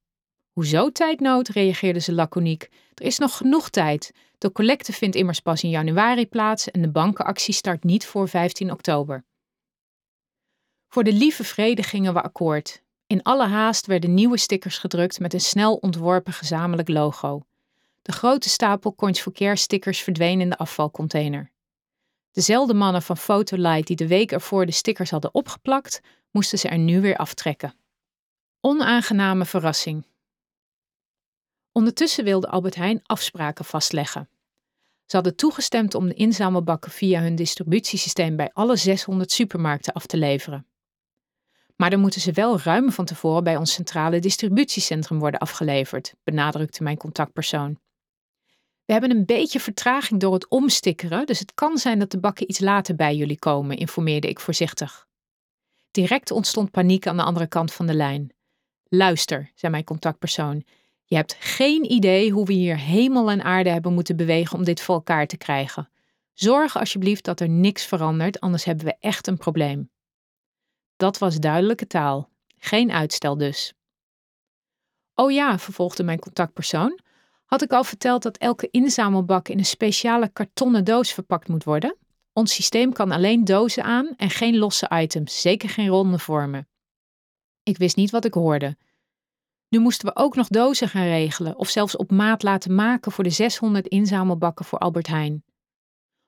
[0.53, 1.49] Hoezo tijdnood?
[1.49, 2.69] reageerde ze laconiek.
[2.95, 4.13] Er is nog genoeg tijd.
[4.39, 8.71] De collecte vindt immers pas in januari plaats en de bankenactie start niet voor 15
[8.71, 9.25] oktober.
[10.89, 12.83] Voor de lieve vrede gingen we akkoord.
[13.07, 17.43] In alle haast werden nieuwe stickers gedrukt met een snel ontworpen gezamenlijk logo.
[18.03, 21.51] De grote stapel Coins for Care stickers verdween in de afvalcontainer.
[22.33, 26.79] Dezelfde mannen van Photolight die de week ervoor de stickers hadden opgeplakt, moesten ze er
[26.79, 27.75] nu weer aftrekken.
[28.61, 30.07] Onaangename verrassing.
[31.73, 34.29] Ondertussen wilde Albert Heijn afspraken vastleggen.
[35.07, 40.17] Ze hadden toegestemd om de inzamelbakken via hun distributiesysteem bij alle 600 supermarkten af te
[40.17, 40.67] leveren.
[41.77, 46.83] Maar dan moeten ze wel ruim van tevoren bij ons centrale distributiecentrum worden afgeleverd, benadrukte
[46.83, 47.79] mijn contactpersoon.
[48.85, 52.49] We hebben een beetje vertraging door het omstikkeren, dus het kan zijn dat de bakken
[52.49, 55.07] iets later bij jullie komen, informeerde ik voorzichtig.
[55.91, 58.33] Direct ontstond paniek aan de andere kant van de lijn.
[58.89, 60.65] Luister, zei mijn contactpersoon,
[61.05, 64.81] je hebt geen idee hoe we hier hemel en aarde hebben moeten bewegen om dit
[64.81, 65.89] voor elkaar te krijgen.
[66.33, 69.91] Zorg alsjeblieft dat er niks verandert, anders hebben we echt een probleem.
[70.97, 72.31] Dat was duidelijke taal.
[72.59, 73.73] Geen uitstel dus.
[75.15, 76.99] Oh ja, vervolgde mijn contactpersoon,
[77.53, 81.97] had ik al verteld dat elke inzamelbak in een speciale kartonnen doos verpakt moet worden?
[82.33, 86.69] Ons systeem kan alleen dozen aan en geen losse items, zeker geen ronde vormen.
[87.63, 88.77] Ik wist niet wat ik hoorde.
[89.69, 93.25] Nu moesten we ook nog dozen gaan regelen of zelfs op maat laten maken voor
[93.25, 95.45] de 600 inzamelbakken voor Albert Heijn.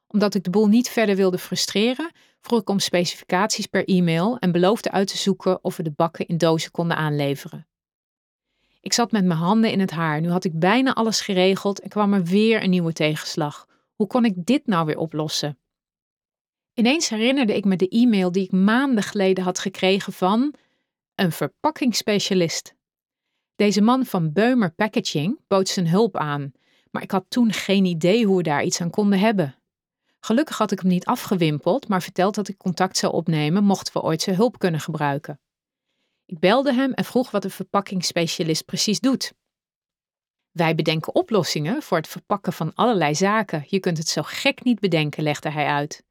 [0.06, 2.10] Omdat ik de boel niet verder wilde frustreren,
[2.40, 6.26] vroeg ik om specificaties per e-mail en beloofde uit te zoeken of we de bakken
[6.26, 7.66] in dozen konden aanleveren.
[8.84, 10.20] Ik zat met mijn handen in het haar.
[10.20, 13.66] Nu had ik bijna alles geregeld en kwam er weer een nieuwe tegenslag.
[13.94, 15.58] Hoe kon ik dit nou weer oplossen?
[16.74, 20.54] Ineens herinnerde ik me de e-mail die ik maanden geleden had gekregen van
[21.14, 22.74] een verpakkingsspecialist.
[23.56, 26.52] Deze man van Beumer Packaging bood zijn hulp aan,
[26.90, 29.54] maar ik had toen geen idee hoe we daar iets aan konden hebben.
[30.20, 34.02] Gelukkig had ik hem niet afgewimpeld, maar verteld dat ik contact zou opnemen mochten we
[34.02, 35.40] ooit zijn hulp kunnen gebruiken.
[36.34, 39.32] Ik belde hem en vroeg wat een verpakkingsspecialist precies doet.
[40.50, 43.64] Wij bedenken oplossingen voor het verpakken van allerlei zaken.
[43.66, 46.04] Je kunt het zo gek niet bedenken, legde hij uit.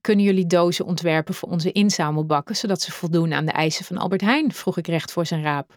[0.00, 4.20] Kunnen jullie dozen ontwerpen voor onze inzamelbakken, zodat ze voldoen aan de eisen van Albert
[4.20, 4.52] Heijn?
[4.52, 5.76] vroeg ik recht voor zijn raap.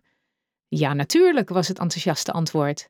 [0.67, 2.89] Ja, natuurlijk, was het enthousiaste antwoord.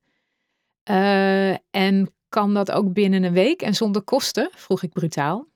[0.89, 4.49] Uh, en kan dat ook binnen een week en zonder kosten?
[4.53, 5.47] vroeg ik brutaal.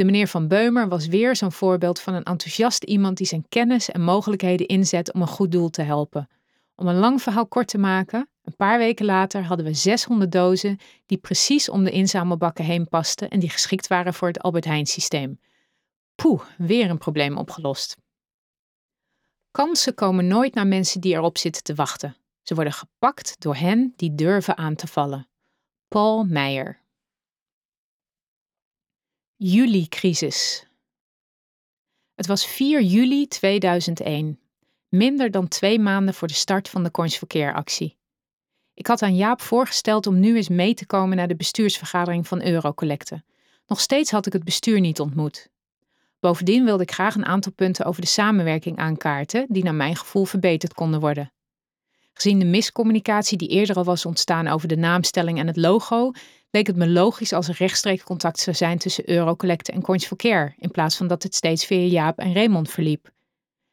[0.00, 3.90] De meneer van Beumer was weer zo'n voorbeeld van een enthousiast iemand die zijn kennis
[3.90, 6.28] en mogelijkheden inzet om een goed doel te helpen.
[6.74, 10.78] Om een lang verhaal kort te maken, een paar weken later hadden we 600 dozen
[11.06, 14.86] die precies om de inzamelbakken heen pasten en die geschikt waren voor het Albert Heijn
[14.86, 15.40] systeem.
[16.14, 17.96] Poeh, weer een probleem opgelost.
[19.50, 22.16] Kansen komen nooit naar mensen die erop zitten te wachten.
[22.42, 25.28] Ze worden gepakt door hen die durven aan te vallen.
[25.88, 26.80] Paul Meijer.
[29.42, 30.66] Juli-crisis.
[32.14, 34.38] Het was 4 juli 2001,
[34.88, 37.22] minder dan twee maanden voor de start van de Coins
[37.52, 37.96] actie.
[38.74, 42.42] Ik had aan Jaap voorgesteld om nu eens mee te komen naar de bestuursvergadering van
[42.42, 43.22] Eurocollecte.
[43.66, 45.48] Nog steeds had ik het bestuur niet ontmoet.
[46.18, 50.24] Bovendien wilde ik graag een aantal punten over de samenwerking aankaarten, die naar mijn gevoel
[50.24, 51.32] verbeterd konden worden.
[52.12, 56.12] Gezien de miscommunicatie die eerder al was ontstaan over de naamstelling en het logo,
[56.50, 60.16] leek het me logisch als er rechtstreeks contact zou zijn tussen Eurocollecte en Coins for
[60.16, 63.10] Care, in plaats van dat het steeds via Jaap en Raymond verliep.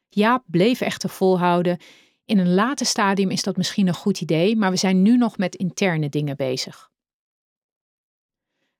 [0.09, 1.77] Jaap bleef echter volhouden.
[2.25, 5.37] In een later stadium is dat misschien een goed idee, maar we zijn nu nog
[5.37, 6.91] met interne dingen bezig.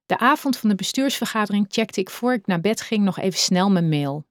[0.06, 3.72] De avond van de bestuursvergadering checkte ik voor ik naar bed ging nog even snel
[3.72, 4.26] mijn mail.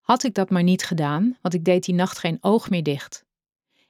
[0.00, 3.24] Had ik dat maar niet gedaan, want ik deed die nacht geen oog meer dicht.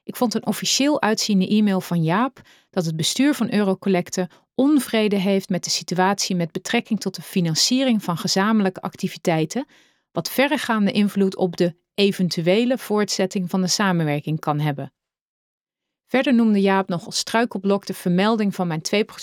[0.09, 5.49] Ik vond een officieel uitziende e-mail van Jaap dat het bestuur van Eurocollecte onvrede heeft
[5.49, 9.65] met de situatie met betrekking tot de financiering van gezamenlijke activiteiten,
[10.11, 14.93] wat verregaande invloed op de eventuele voortzetting van de samenwerking kan hebben.
[16.05, 18.81] Verder noemde Jaap nog als struikelblok de vermelding van mijn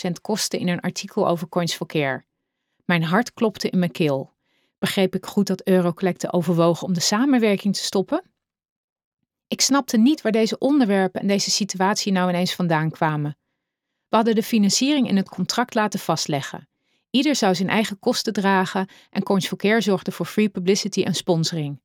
[0.09, 2.25] 2% kosten in een artikel over Coins for Care.
[2.85, 4.33] Mijn hart klopte in mijn keel.
[4.79, 8.36] Begreep ik goed dat Eurocollecte overwogen om de samenwerking te stoppen?
[9.49, 13.37] Ik snapte niet waar deze onderwerpen en deze situatie nou ineens vandaan kwamen.
[14.09, 16.69] We hadden de financiering in het contract laten vastleggen.
[17.11, 21.15] Ieder zou zijn eigen kosten dragen en Coins for Care zorgde voor free publicity en
[21.15, 21.81] sponsoring.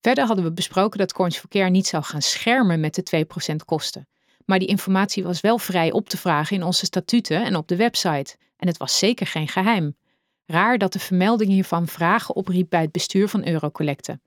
[0.00, 3.56] Verder hadden we besproken dat Coins for Care niet zou gaan schermen met de 2%
[3.64, 4.08] kosten.
[4.44, 7.76] Maar die informatie was wel vrij op te vragen in onze statuten en op de
[7.76, 8.36] website.
[8.56, 9.96] En het was zeker geen geheim.
[10.46, 14.20] Raar dat de vermelding hiervan vragen opriep bij het bestuur van Eurocollecte.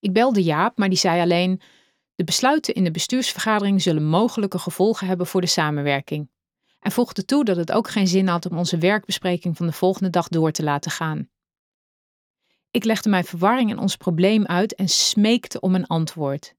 [0.00, 1.60] Ik belde Jaap, maar die zei alleen:
[2.14, 6.28] De besluiten in de bestuursvergadering zullen mogelijke gevolgen hebben voor de samenwerking.
[6.80, 10.10] En voegde toe dat het ook geen zin had om onze werkbespreking van de volgende
[10.10, 11.28] dag door te laten gaan.
[12.70, 16.54] Ik legde mijn verwarring en ons probleem uit en smeekte om een antwoord.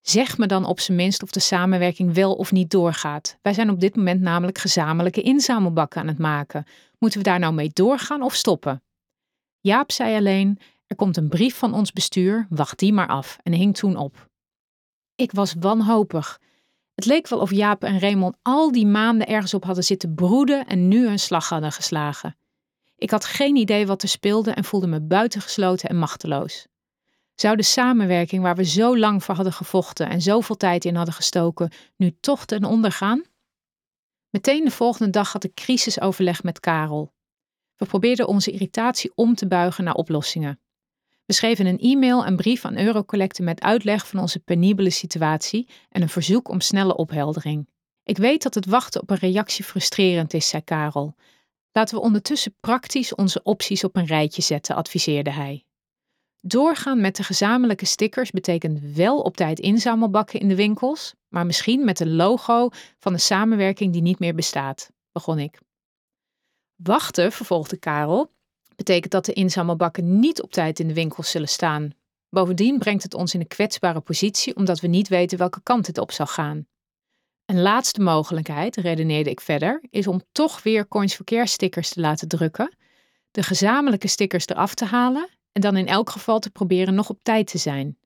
[0.00, 3.38] Zeg me dan op zijn minst of de samenwerking wel of niet doorgaat.
[3.42, 6.66] Wij zijn op dit moment namelijk gezamenlijke inzamelbakken aan het maken.
[6.98, 8.82] Moeten we daar nou mee doorgaan of stoppen?
[9.60, 13.52] Jaap zei alleen: Er komt een brief van ons bestuur, wacht die maar af, en
[13.52, 14.28] hing toen op.
[15.14, 16.40] Ik was wanhopig.
[16.94, 20.66] Het leek wel of Jaap en Raymond al die maanden ergens op hadden zitten broeden
[20.66, 22.36] en nu een slag hadden geslagen.
[22.96, 26.66] Ik had geen idee wat er speelde en voelde me buitengesloten en machteloos.
[27.34, 31.14] Zou de samenwerking waar we zo lang voor hadden gevochten en zoveel tijd in hadden
[31.14, 33.22] gestoken, nu toch ten onder gaan?
[34.30, 37.12] Meteen de volgende dag had ik crisisoverleg met Karel.
[37.76, 40.60] We probeerden onze irritatie om te buigen naar oplossingen.
[41.26, 46.02] We schreven een e-mail en brief aan Eurocollecte met uitleg van onze penibele situatie en
[46.02, 47.68] een verzoek om snelle opheldering.
[48.02, 51.14] Ik weet dat het wachten op een reactie frustrerend is, zei Karel.
[51.72, 55.64] Laten we ondertussen praktisch onze opties op een rijtje zetten, adviseerde hij.
[56.40, 61.84] Doorgaan met de gezamenlijke stickers betekent wel op tijd inzamelbakken in de winkels, maar misschien
[61.84, 65.60] met een logo van een samenwerking die niet meer bestaat, begon ik.
[66.74, 68.33] Wachten, vervolgde Karel,
[68.76, 71.90] betekent dat de inzamelbakken niet op tijd in de winkels zullen staan.
[72.28, 75.98] Bovendien brengt het ons in een kwetsbare positie omdat we niet weten welke kant het
[75.98, 76.66] op zal gaan.
[77.46, 82.00] Een laatste mogelijkheid, redeneerde ik verder, is om toch weer Coins for Care stickers te
[82.00, 82.76] laten drukken,
[83.30, 87.18] de gezamenlijke stickers eraf te halen en dan in elk geval te proberen nog op
[87.22, 87.98] tijd te zijn.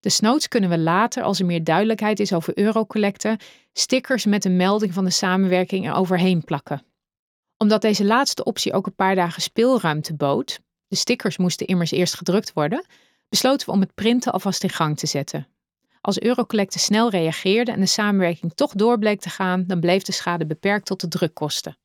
[0.00, 3.38] Desnoods kunnen we later, als er meer duidelijkheid is over eurocollecten,
[3.72, 6.82] stickers met een melding van de samenwerking er overheen plakken.
[7.64, 12.14] Omdat deze laatste optie ook een paar dagen speelruimte bood, de stickers moesten immers eerst
[12.14, 12.86] gedrukt worden,
[13.28, 15.48] besloten we om het printen alvast in gang te zetten.
[16.00, 20.12] Als Eurocollecte snel reageerde en de samenwerking toch door bleek te gaan, dan bleef de
[20.12, 21.76] schade beperkt tot de drukkosten.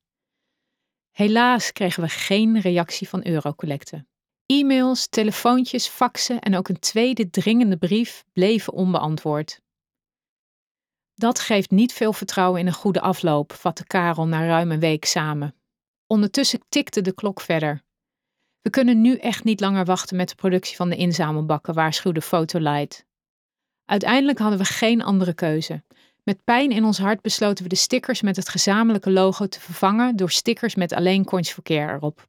[1.11, 4.05] Helaas kregen we geen reactie van Eurocollecte.
[4.45, 9.61] E-mails, telefoontjes, faxen en ook een tweede dringende brief bleven onbeantwoord.
[11.13, 15.05] Dat geeft niet veel vertrouwen in een goede afloop, vatte Karel na ruim een week
[15.05, 15.53] samen.
[16.11, 17.83] Ondertussen tikte de klok verder.
[18.61, 23.05] We kunnen nu echt niet langer wachten met de productie van de inzamelbakken, waarschuwde Fotolight.
[23.85, 25.83] Uiteindelijk hadden we geen andere keuze.
[26.23, 30.15] Met pijn in ons hart besloten we de stickers met het gezamenlijke logo te vervangen
[30.15, 32.27] door stickers met alleen Coins for Care erop.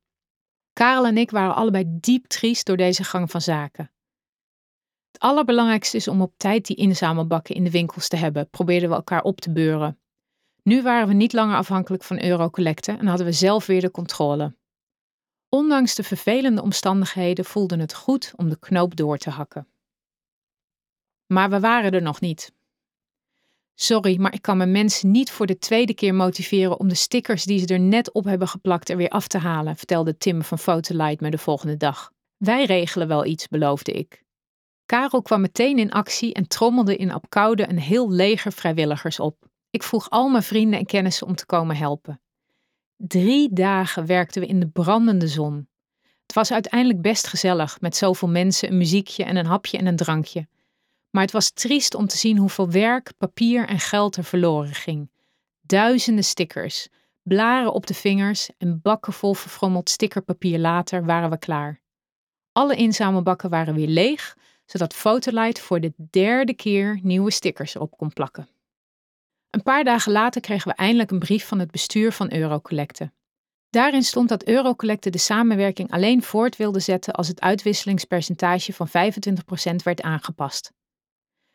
[0.73, 3.91] Karel en ik waren allebei diep triest door deze gang van zaken.
[5.11, 8.95] Het allerbelangrijkste is om op tijd die inzamelbakken in de winkels te hebben, probeerden we
[8.95, 10.01] elkaar op te beuren.
[10.63, 14.57] Nu waren we niet langer afhankelijk van eurocollecten en hadden we zelf weer de controle.
[15.49, 19.69] Ondanks de vervelende omstandigheden voelde het goed om de knoop door te hakken.
[21.27, 22.53] Maar we waren er nog niet.
[23.75, 27.45] Sorry, maar ik kan mijn mensen niet voor de tweede keer motiveren om de stickers
[27.45, 30.59] die ze er net op hebben geplakt er weer af te halen, vertelde Tim van
[30.59, 32.13] Photolight me de volgende dag.
[32.37, 34.25] Wij regelen wel iets, beloofde ik.
[34.87, 39.50] Karel kwam meteen in actie en trommelde in Apkoude een heel leger vrijwilligers op.
[39.71, 42.21] Ik vroeg al mijn vrienden en kennissen om te komen helpen.
[42.97, 45.69] Drie dagen werkten we in de brandende zon.
[46.23, 49.97] Het was uiteindelijk best gezellig, met zoveel mensen, een muziekje en een hapje en een
[49.97, 50.49] drankje.
[51.11, 55.11] Maar het was triest om te zien hoeveel werk, papier en geld er verloren ging.
[55.61, 56.89] Duizenden stickers,
[57.23, 61.81] blaren op de vingers en bakken vol verfrommeld stickerpapier later waren we klaar.
[62.53, 68.13] Alle inzamelbakken waren weer leeg, zodat Fotolight voor de derde keer nieuwe stickers erop kon
[68.13, 68.49] plakken.
[69.51, 73.13] Een paar dagen later kregen we eindelijk een brief van het bestuur van Eurocollecte.
[73.71, 78.93] Daarin stond dat Eurocollecte de samenwerking alleen voort wilde zetten als het uitwisselingspercentage van 25%
[79.85, 80.73] werd aangepast.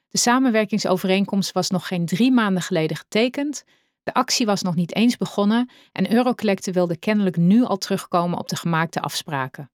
[0.07, 3.63] De samenwerkingsovereenkomst was nog geen drie maanden geleden getekend,
[4.03, 8.49] de actie was nog niet eens begonnen en Eurocollecte wilde kennelijk nu al terugkomen op
[8.49, 9.71] de gemaakte afspraken.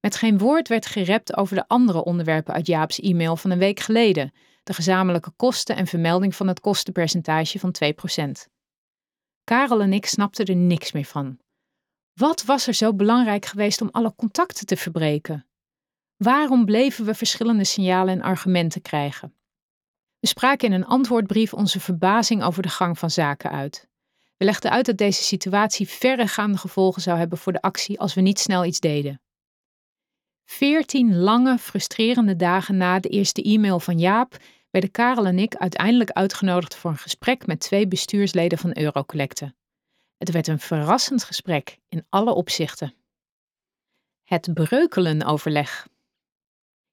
[0.00, 3.80] Met geen woord werd gerept over de andere onderwerpen uit Jaap's e-mail van een week
[3.80, 4.32] geleden,
[4.66, 7.74] de gezamenlijke kosten en vermelding van het kostenpercentage van
[8.48, 8.50] 2%.
[9.44, 11.38] Karel en ik snapten er niks meer van.
[12.12, 15.46] Wat was er zo belangrijk geweest om alle contacten te verbreken?
[16.16, 19.34] Waarom bleven we verschillende signalen en argumenten krijgen?
[20.18, 23.88] We spraken in een antwoordbrief onze verbazing over de gang van zaken uit.
[24.36, 28.20] We legden uit dat deze situatie verregaande gevolgen zou hebben voor de actie als we
[28.20, 29.20] niet snel iets deden.
[30.44, 34.36] Veertien lange, frustrerende dagen na de eerste e-mail van Jaap
[34.76, 39.54] werden Karel en ik uiteindelijk uitgenodigd voor een gesprek met twee bestuursleden van Eurocollecte.
[40.16, 42.94] Het werd een verrassend gesprek in alle opzichten.
[44.24, 45.88] Het Breukelen-overleg.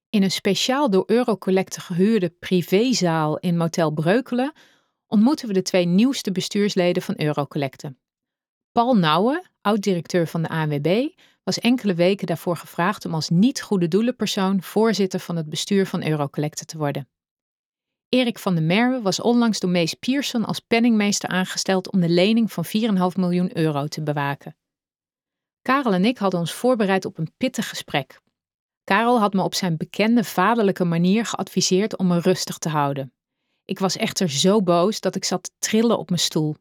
[0.10, 4.54] In een speciaal door Eurocollecte gehuurde privézaal in Motel Breukelen
[5.08, 7.96] ontmoeten we de twee nieuwste bestuursleden van Eurocollecte.
[8.72, 11.08] Paul Nouwen, oud-directeur van de ANWB,
[11.44, 16.66] was enkele weken daarvoor gevraagd om als niet-goede doelenpersoon voorzitter van het bestuur van Eurocollecte
[16.66, 17.08] te worden.
[18.14, 22.52] Erik van der Merwe was onlangs door Mees Pierson als penningmeester aangesteld om de lening
[22.52, 22.72] van 4,5
[23.16, 24.56] miljoen euro te bewaken.
[25.62, 28.22] Karel en ik hadden ons voorbereid op een pittig gesprek.
[28.84, 33.14] Karel had me op zijn bekende vaderlijke manier geadviseerd om me rustig te houden.
[33.66, 36.56] Ik was echter zo boos dat ik zat te trillen op mijn stoel.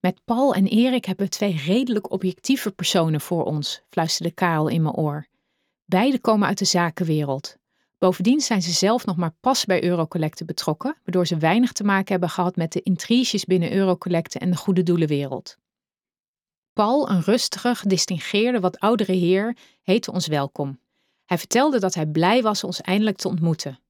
[0.00, 4.82] Met Paul en Erik hebben we twee redelijk objectieve personen voor ons, fluisterde Karel in
[4.82, 5.26] mijn oor.
[5.84, 7.56] Beide komen uit de zakenwereld.
[7.98, 12.10] Bovendien zijn ze zelf nog maar pas bij Eurocollecte betrokken, waardoor ze weinig te maken
[12.10, 15.56] hebben gehad met de intriges binnen Eurocollecte en de goede doelenwereld.
[16.72, 20.80] Paul, een rustige, gedistingeerde, wat oudere heer, heette ons welkom.
[21.24, 23.80] Hij vertelde dat hij blij was ons eindelijk te ontmoeten.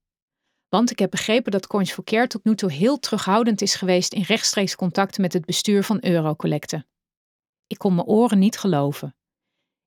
[0.69, 4.13] Want ik heb begrepen dat Coins for Care tot nu toe heel terughoudend is geweest
[4.13, 6.87] in rechtstreeks contact met het bestuur van Eurocollecte.
[7.67, 9.15] Ik kon mijn oren niet geloven.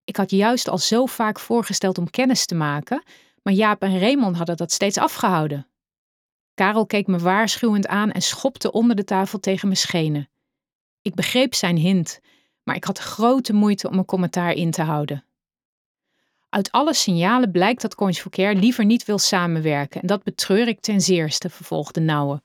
[0.03, 3.03] Ik had juist al zo vaak voorgesteld om kennis te maken,
[3.44, 5.68] maar Jaap en Raymond hadden dat steeds afgehouden.
[6.54, 10.30] Karel keek me waarschuwend aan en schopte onder de tafel tegen mijn schenen.
[11.02, 12.20] Ik begreep zijn hint,
[12.64, 15.24] maar ik had grote moeite om een commentaar in te houden.
[16.50, 20.80] Uit alle signalen blijkt dat Coins for liever niet wil samenwerken en dat betreur ik
[20.80, 22.42] ten zeerste, vervolgde Nouwe.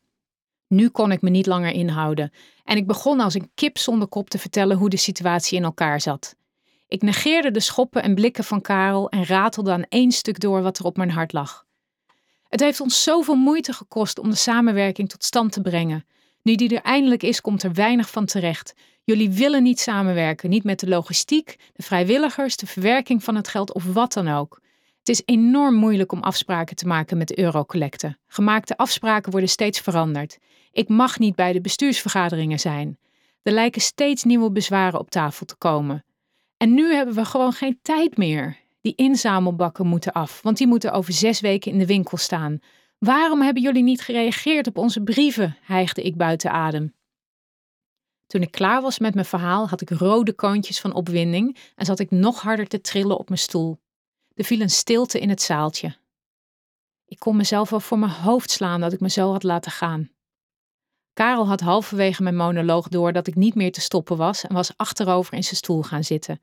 [0.67, 2.33] Nu kon ik me niet langer inhouden
[2.65, 6.01] en ik begon als een kip zonder kop te vertellen hoe de situatie in elkaar
[6.01, 6.37] zat.
[6.95, 10.79] Ik negeerde de schoppen en blikken van Karel en ratelde aan één stuk door wat
[10.79, 11.67] er op mijn hart lag.
[12.49, 16.07] Het heeft ons zoveel moeite gekost om de samenwerking tot stand te brengen.
[16.43, 18.75] Nu die er eindelijk is, komt er weinig van terecht.
[19.05, 23.73] Jullie willen niet samenwerken, niet met de logistiek, de vrijwilligers, de verwerking van het geld
[23.73, 24.61] of wat dan ook.
[24.99, 28.19] Het is enorm moeilijk om afspraken te maken met eurocollecten.
[28.27, 30.39] Gemaakte afspraken worden steeds veranderd.
[30.73, 32.99] Ik mag niet bij de bestuursvergaderingen zijn.
[33.43, 36.05] Er lijken steeds nieuwe bezwaren op tafel te komen.
[36.65, 38.57] En nu hebben we gewoon geen tijd meer.
[38.81, 42.59] Die inzamelbakken moeten af, want die moeten over zes weken in de winkel staan.
[42.99, 45.57] Waarom hebben jullie niet gereageerd op onze brieven?
[45.63, 46.95] hijgde ik buiten adem.
[48.27, 51.99] Toen ik klaar was met mijn verhaal, had ik rode koontjes van opwinding en zat
[51.99, 53.79] ik nog harder te trillen op mijn stoel.
[54.35, 55.97] Er viel een stilte in het zaaltje.
[57.07, 60.11] Ik kon mezelf wel voor mijn hoofd slaan dat ik me zo had laten gaan.
[61.13, 64.77] Karel had halverwege mijn monoloog door dat ik niet meer te stoppen was en was
[64.77, 66.41] achterover in zijn stoel gaan zitten.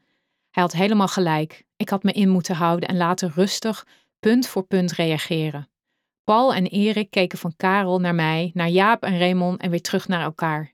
[0.52, 1.64] Hij had helemaal gelijk.
[1.76, 3.88] Ik had me in moeten houden en later rustig,
[4.20, 5.70] punt voor punt reageren.
[6.24, 10.08] Paul en Erik keken van Karel naar mij, naar Jaap en Raymond en weer terug
[10.08, 10.74] naar elkaar.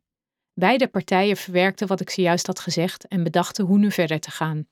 [0.54, 4.68] Beide partijen verwerkten wat ik zojuist had gezegd en bedachten hoe nu verder te gaan.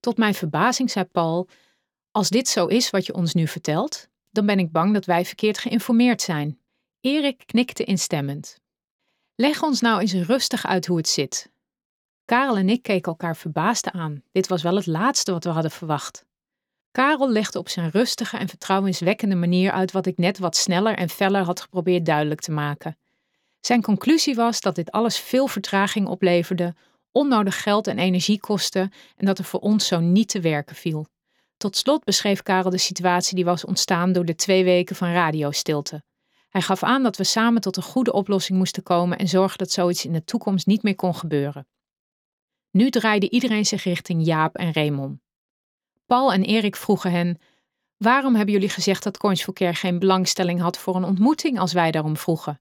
[0.00, 1.48] Tot mijn verbazing zei Paul:
[2.10, 5.24] Als dit zo is wat je ons nu vertelt, dan ben ik bang dat wij
[5.24, 6.60] verkeerd geïnformeerd zijn.
[7.00, 8.60] Erik knikte instemmend.
[9.34, 11.50] Leg ons nou eens rustig uit hoe het zit.
[12.28, 14.22] Karel en ik keken elkaar verbaasd aan.
[14.32, 16.24] Dit was wel het laatste wat we hadden verwacht.
[16.90, 21.08] Karel legde op zijn rustige en vertrouwenswekkende manier uit wat ik net wat sneller en
[21.08, 22.98] feller had geprobeerd duidelijk te maken.
[23.60, 26.74] Zijn conclusie was dat dit alles veel vertraging opleverde,
[27.12, 31.06] onnodig geld en energie kostte en dat er voor ons zo niet te werken viel.
[31.56, 36.02] Tot slot beschreef Karel de situatie die was ontstaan door de twee weken van radiostilte.
[36.48, 39.70] Hij gaf aan dat we samen tot een goede oplossing moesten komen en zorgen dat
[39.70, 41.66] zoiets in de toekomst niet meer kon gebeuren.
[42.70, 45.20] Nu draaide iedereen zich richting Jaap en Raymond.
[46.06, 47.38] Paul en Erik vroegen hen:
[47.96, 51.72] Waarom hebben jullie gezegd dat Coins for Care geen belangstelling had voor een ontmoeting als
[51.72, 52.60] wij daarom vroegen?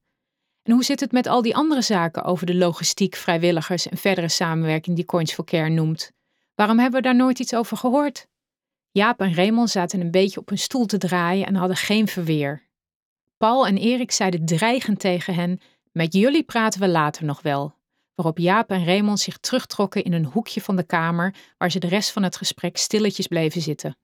[0.63, 4.29] En hoe zit het met al die andere zaken over de logistiek, vrijwilligers en verdere
[4.29, 6.11] samenwerking die Coins for Care noemt?
[6.55, 8.27] Waarom hebben we daar nooit iets over gehoord?
[8.91, 12.67] Jaap en Raymond zaten een beetje op hun stoel te draaien en hadden geen verweer.
[13.37, 15.59] Paul en Erik zeiden dreigend tegen hen:
[15.91, 17.76] Met jullie praten we later nog wel
[18.17, 21.87] waarop Jaap en Raymond zich terugtrokken in een hoekje van de kamer waar ze de
[21.87, 23.97] rest van het gesprek stilletjes bleven zitten.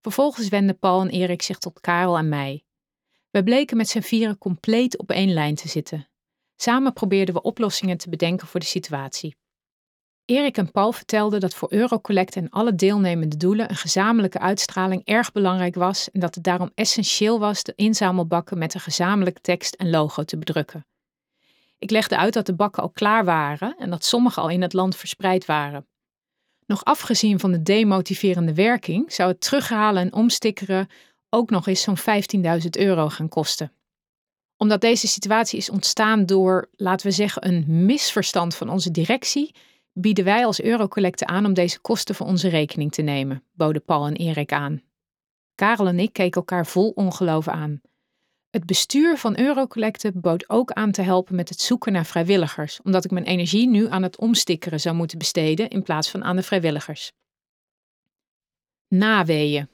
[0.00, 2.64] Vervolgens wenden Paul en Erik zich tot Karel en mij.
[3.30, 6.08] We bleken met z'n vieren compleet op één lijn te zitten.
[6.56, 9.36] Samen probeerden we oplossingen te bedenken voor de situatie.
[10.24, 15.32] Erik en Paul vertelden dat voor Eurocollect en alle deelnemende doelen een gezamenlijke uitstraling erg
[15.32, 19.90] belangrijk was en dat het daarom essentieel was de inzamelbakken met een gezamenlijke tekst en
[19.90, 20.86] logo te bedrukken.
[21.82, 24.72] Ik legde uit dat de bakken al klaar waren en dat sommige al in het
[24.72, 25.86] land verspreid waren.
[26.66, 30.88] Nog afgezien van de demotiverende werking zou het terughalen en omstikkeren
[31.30, 33.72] ook nog eens zo'n 15.000 euro gaan kosten.
[34.56, 39.54] Omdat deze situatie is ontstaan door, laten we zeggen, een misverstand van onze directie,
[39.92, 44.06] bieden wij als Eurocollecte aan om deze kosten voor onze rekening te nemen, boden Paul
[44.06, 44.82] en Erik aan.
[45.54, 47.80] Karel en ik keken elkaar vol ongeloof aan.
[48.52, 53.04] Het bestuur van Eurocollecte bood ook aan te helpen met het zoeken naar vrijwilligers, omdat
[53.04, 56.42] ik mijn energie nu aan het omstikkeren zou moeten besteden in plaats van aan de
[56.42, 57.12] vrijwilligers.
[58.88, 59.68] Naweeën.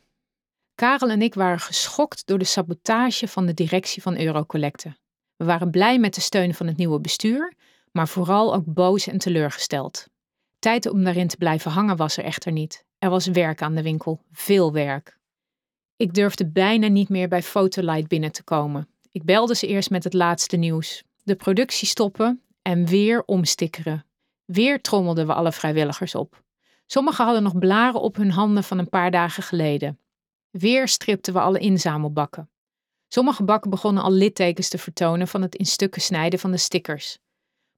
[0.74, 4.96] Karel en ik waren geschokt door de sabotage van de directie van Eurocollecte.
[5.36, 7.54] We waren blij met de steun van het nieuwe bestuur,
[7.92, 10.06] maar vooral ook boos en teleurgesteld.
[10.58, 12.84] Tijd om daarin te blijven hangen was er echter niet.
[12.98, 15.17] Er was werk aan de winkel, veel werk.
[15.98, 18.88] Ik durfde bijna niet meer bij Fotolight binnen te komen.
[19.10, 21.02] Ik belde ze eerst met het laatste nieuws.
[21.22, 24.06] De productie stoppen en weer omstikkeren.
[24.44, 26.42] Weer trommelden we alle vrijwilligers op.
[26.86, 29.98] Sommigen hadden nog blaren op hun handen van een paar dagen geleden.
[30.50, 32.50] Weer stripten we alle inzamelbakken.
[33.08, 37.18] Sommige bakken begonnen al littekens te vertonen van het in stukken snijden van de stickers.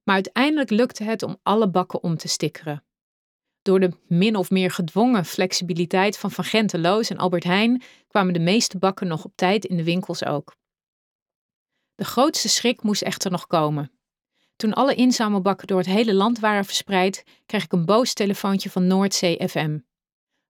[0.03, 2.83] Maar uiteindelijk lukte het om alle bakken om te stikkeren.
[3.61, 8.39] Door de min of meer gedwongen flexibiliteit van Van Genteloos en Albert Heijn kwamen de
[8.39, 10.55] meeste bakken nog op tijd in de winkels ook.
[11.95, 13.91] De grootste schrik moest echter nog komen.
[14.55, 18.87] Toen alle inzamelbakken door het hele land waren verspreid, kreeg ik een boos telefoontje van
[18.87, 19.79] Noordzee FM.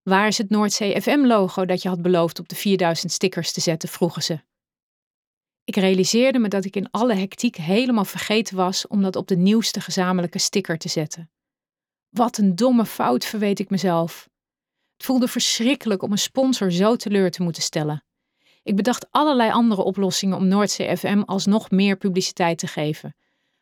[0.02, 3.90] Waar is het Noordzee FM-logo dat je had beloofd op de 4000 stickers te zetten?
[3.90, 4.40] vroegen ze.
[5.64, 9.38] Ik realiseerde me dat ik in alle hectiek helemaal vergeten was om dat op de
[9.38, 11.30] nieuwste gezamenlijke sticker te zetten.
[12.12, 14.30] Wat een domme fout, verweet ik mezelf.
[14.98, 18.04] Het voelde verschrikkelijk om een sponsor zo teleur te moeten stellen.
[18.64, 23.16] Ik bedacht allerlei andere oplossingen om Noordzee FM alsnog meer publiciteit te geven.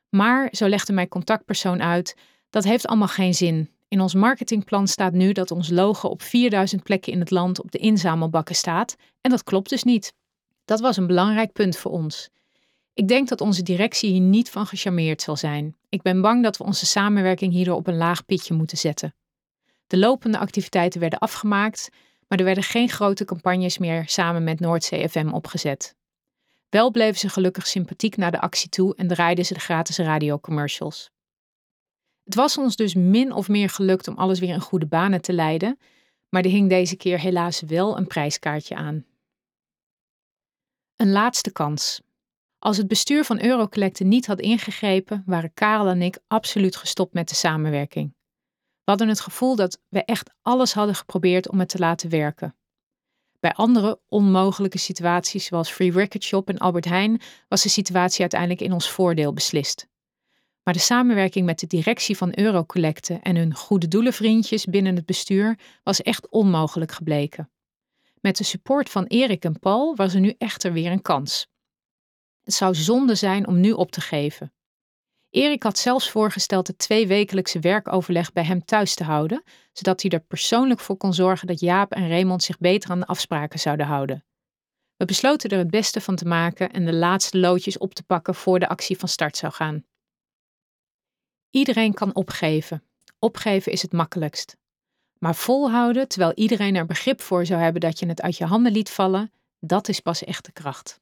[0.10, 2.16] Maar, zo legde mijn contactpersoon uit,
[2.50, 3.70] dat heeft allemaal geen zin.
[3.88, 7.72] In ons marketingplan staat nu dat ons logo op 4000 plekken in het land op
[7.72, 10.14] de inzamelbakken staat en dat klopt dus niet.
[10.66, 12.30] Dat was een belangrijk punt voor ons.
[13.00, 15.76] Ik denk dat onze directie hier niet van gecharmeerd zal zijn.
[15.90, 19.16] Ik ben bang dat we onze samenwerking hierdoor op een laag pitje moeten zetten.
[19.88, 21.90] De lopende activiteiten werden afgemaakt,
[22.28, 25.96] maar er werden geen grote campagnes meer samen met Noordzee FM opgezet.
[26.70, 31.10] Wel bleven ze gelukkig sympathiek naar de actie toe en draaiden ze de gratis radiocommercials.
[32.24, 35.34] Het was ons dus min of meer gelukt om alles weer in goede banen te
[35.34, 35.80] leiden,
[36.30, 39.06] maar er hing deze keer helaas wel een prijskaartje aan.
[40.96, 42.02] Een laatste kans.
[42.60, 47.30] Als het bestuur van Eurocollecte niet had ingegrepen, waren Karel en ik absoluut gestopt met
[47.30, 48.14] de samenwerking.
[48.84, 52.56] We hadden het gevoel dat we echt alles hadden geprobeerd om het te laten werken.
[53.40, 58.62] Bij andere onmogelijke situaties, zoals Free Record Shop en Albert Heijn, was de situatie uiteindelijk
[58.62, 59.88] in ons voordeel beslist.
[60.64, 65.60] Maar de samenwerking met de directie van Eurocollecte en hun goede doelenvriendjes binnen het bestuur
[65.84, 67.50] was echt onmogelijk gebleken.
[68.22, 71.49] Met de support van Erik en Paul was er nu echter weer een kans.
[72.50, 74.54] Het zou zonde zijn om nu op te geven.
[75.30, 79.44] Erik had zelfs voorgesteld het tweewekelijkse werkoverleg bij hem thuis te houden,
[79.74, 83.06] zodat hij er persoonlijk voor kon zorgen dat Jaap en Raymond zich beter aan de
[83.06, 84.26] afspraken zouden houden.
[84.96, 88.36] We besloten er het beste van te maken en de laatste loodjes op te pakken
[88.36, 89.86] voor de actie van start zou gaan.
[91.50, 92.84] Iedereen kan opgeven.
[93.20, 94.58] Opgeven is het makkelijkst.
[95.20, 98.72] Maar volhouden terwijl iedereen er begrip voor zou hebben dat je het uit je handen
[98.72, 101.00] liet vallen, dat is pas echte kracht.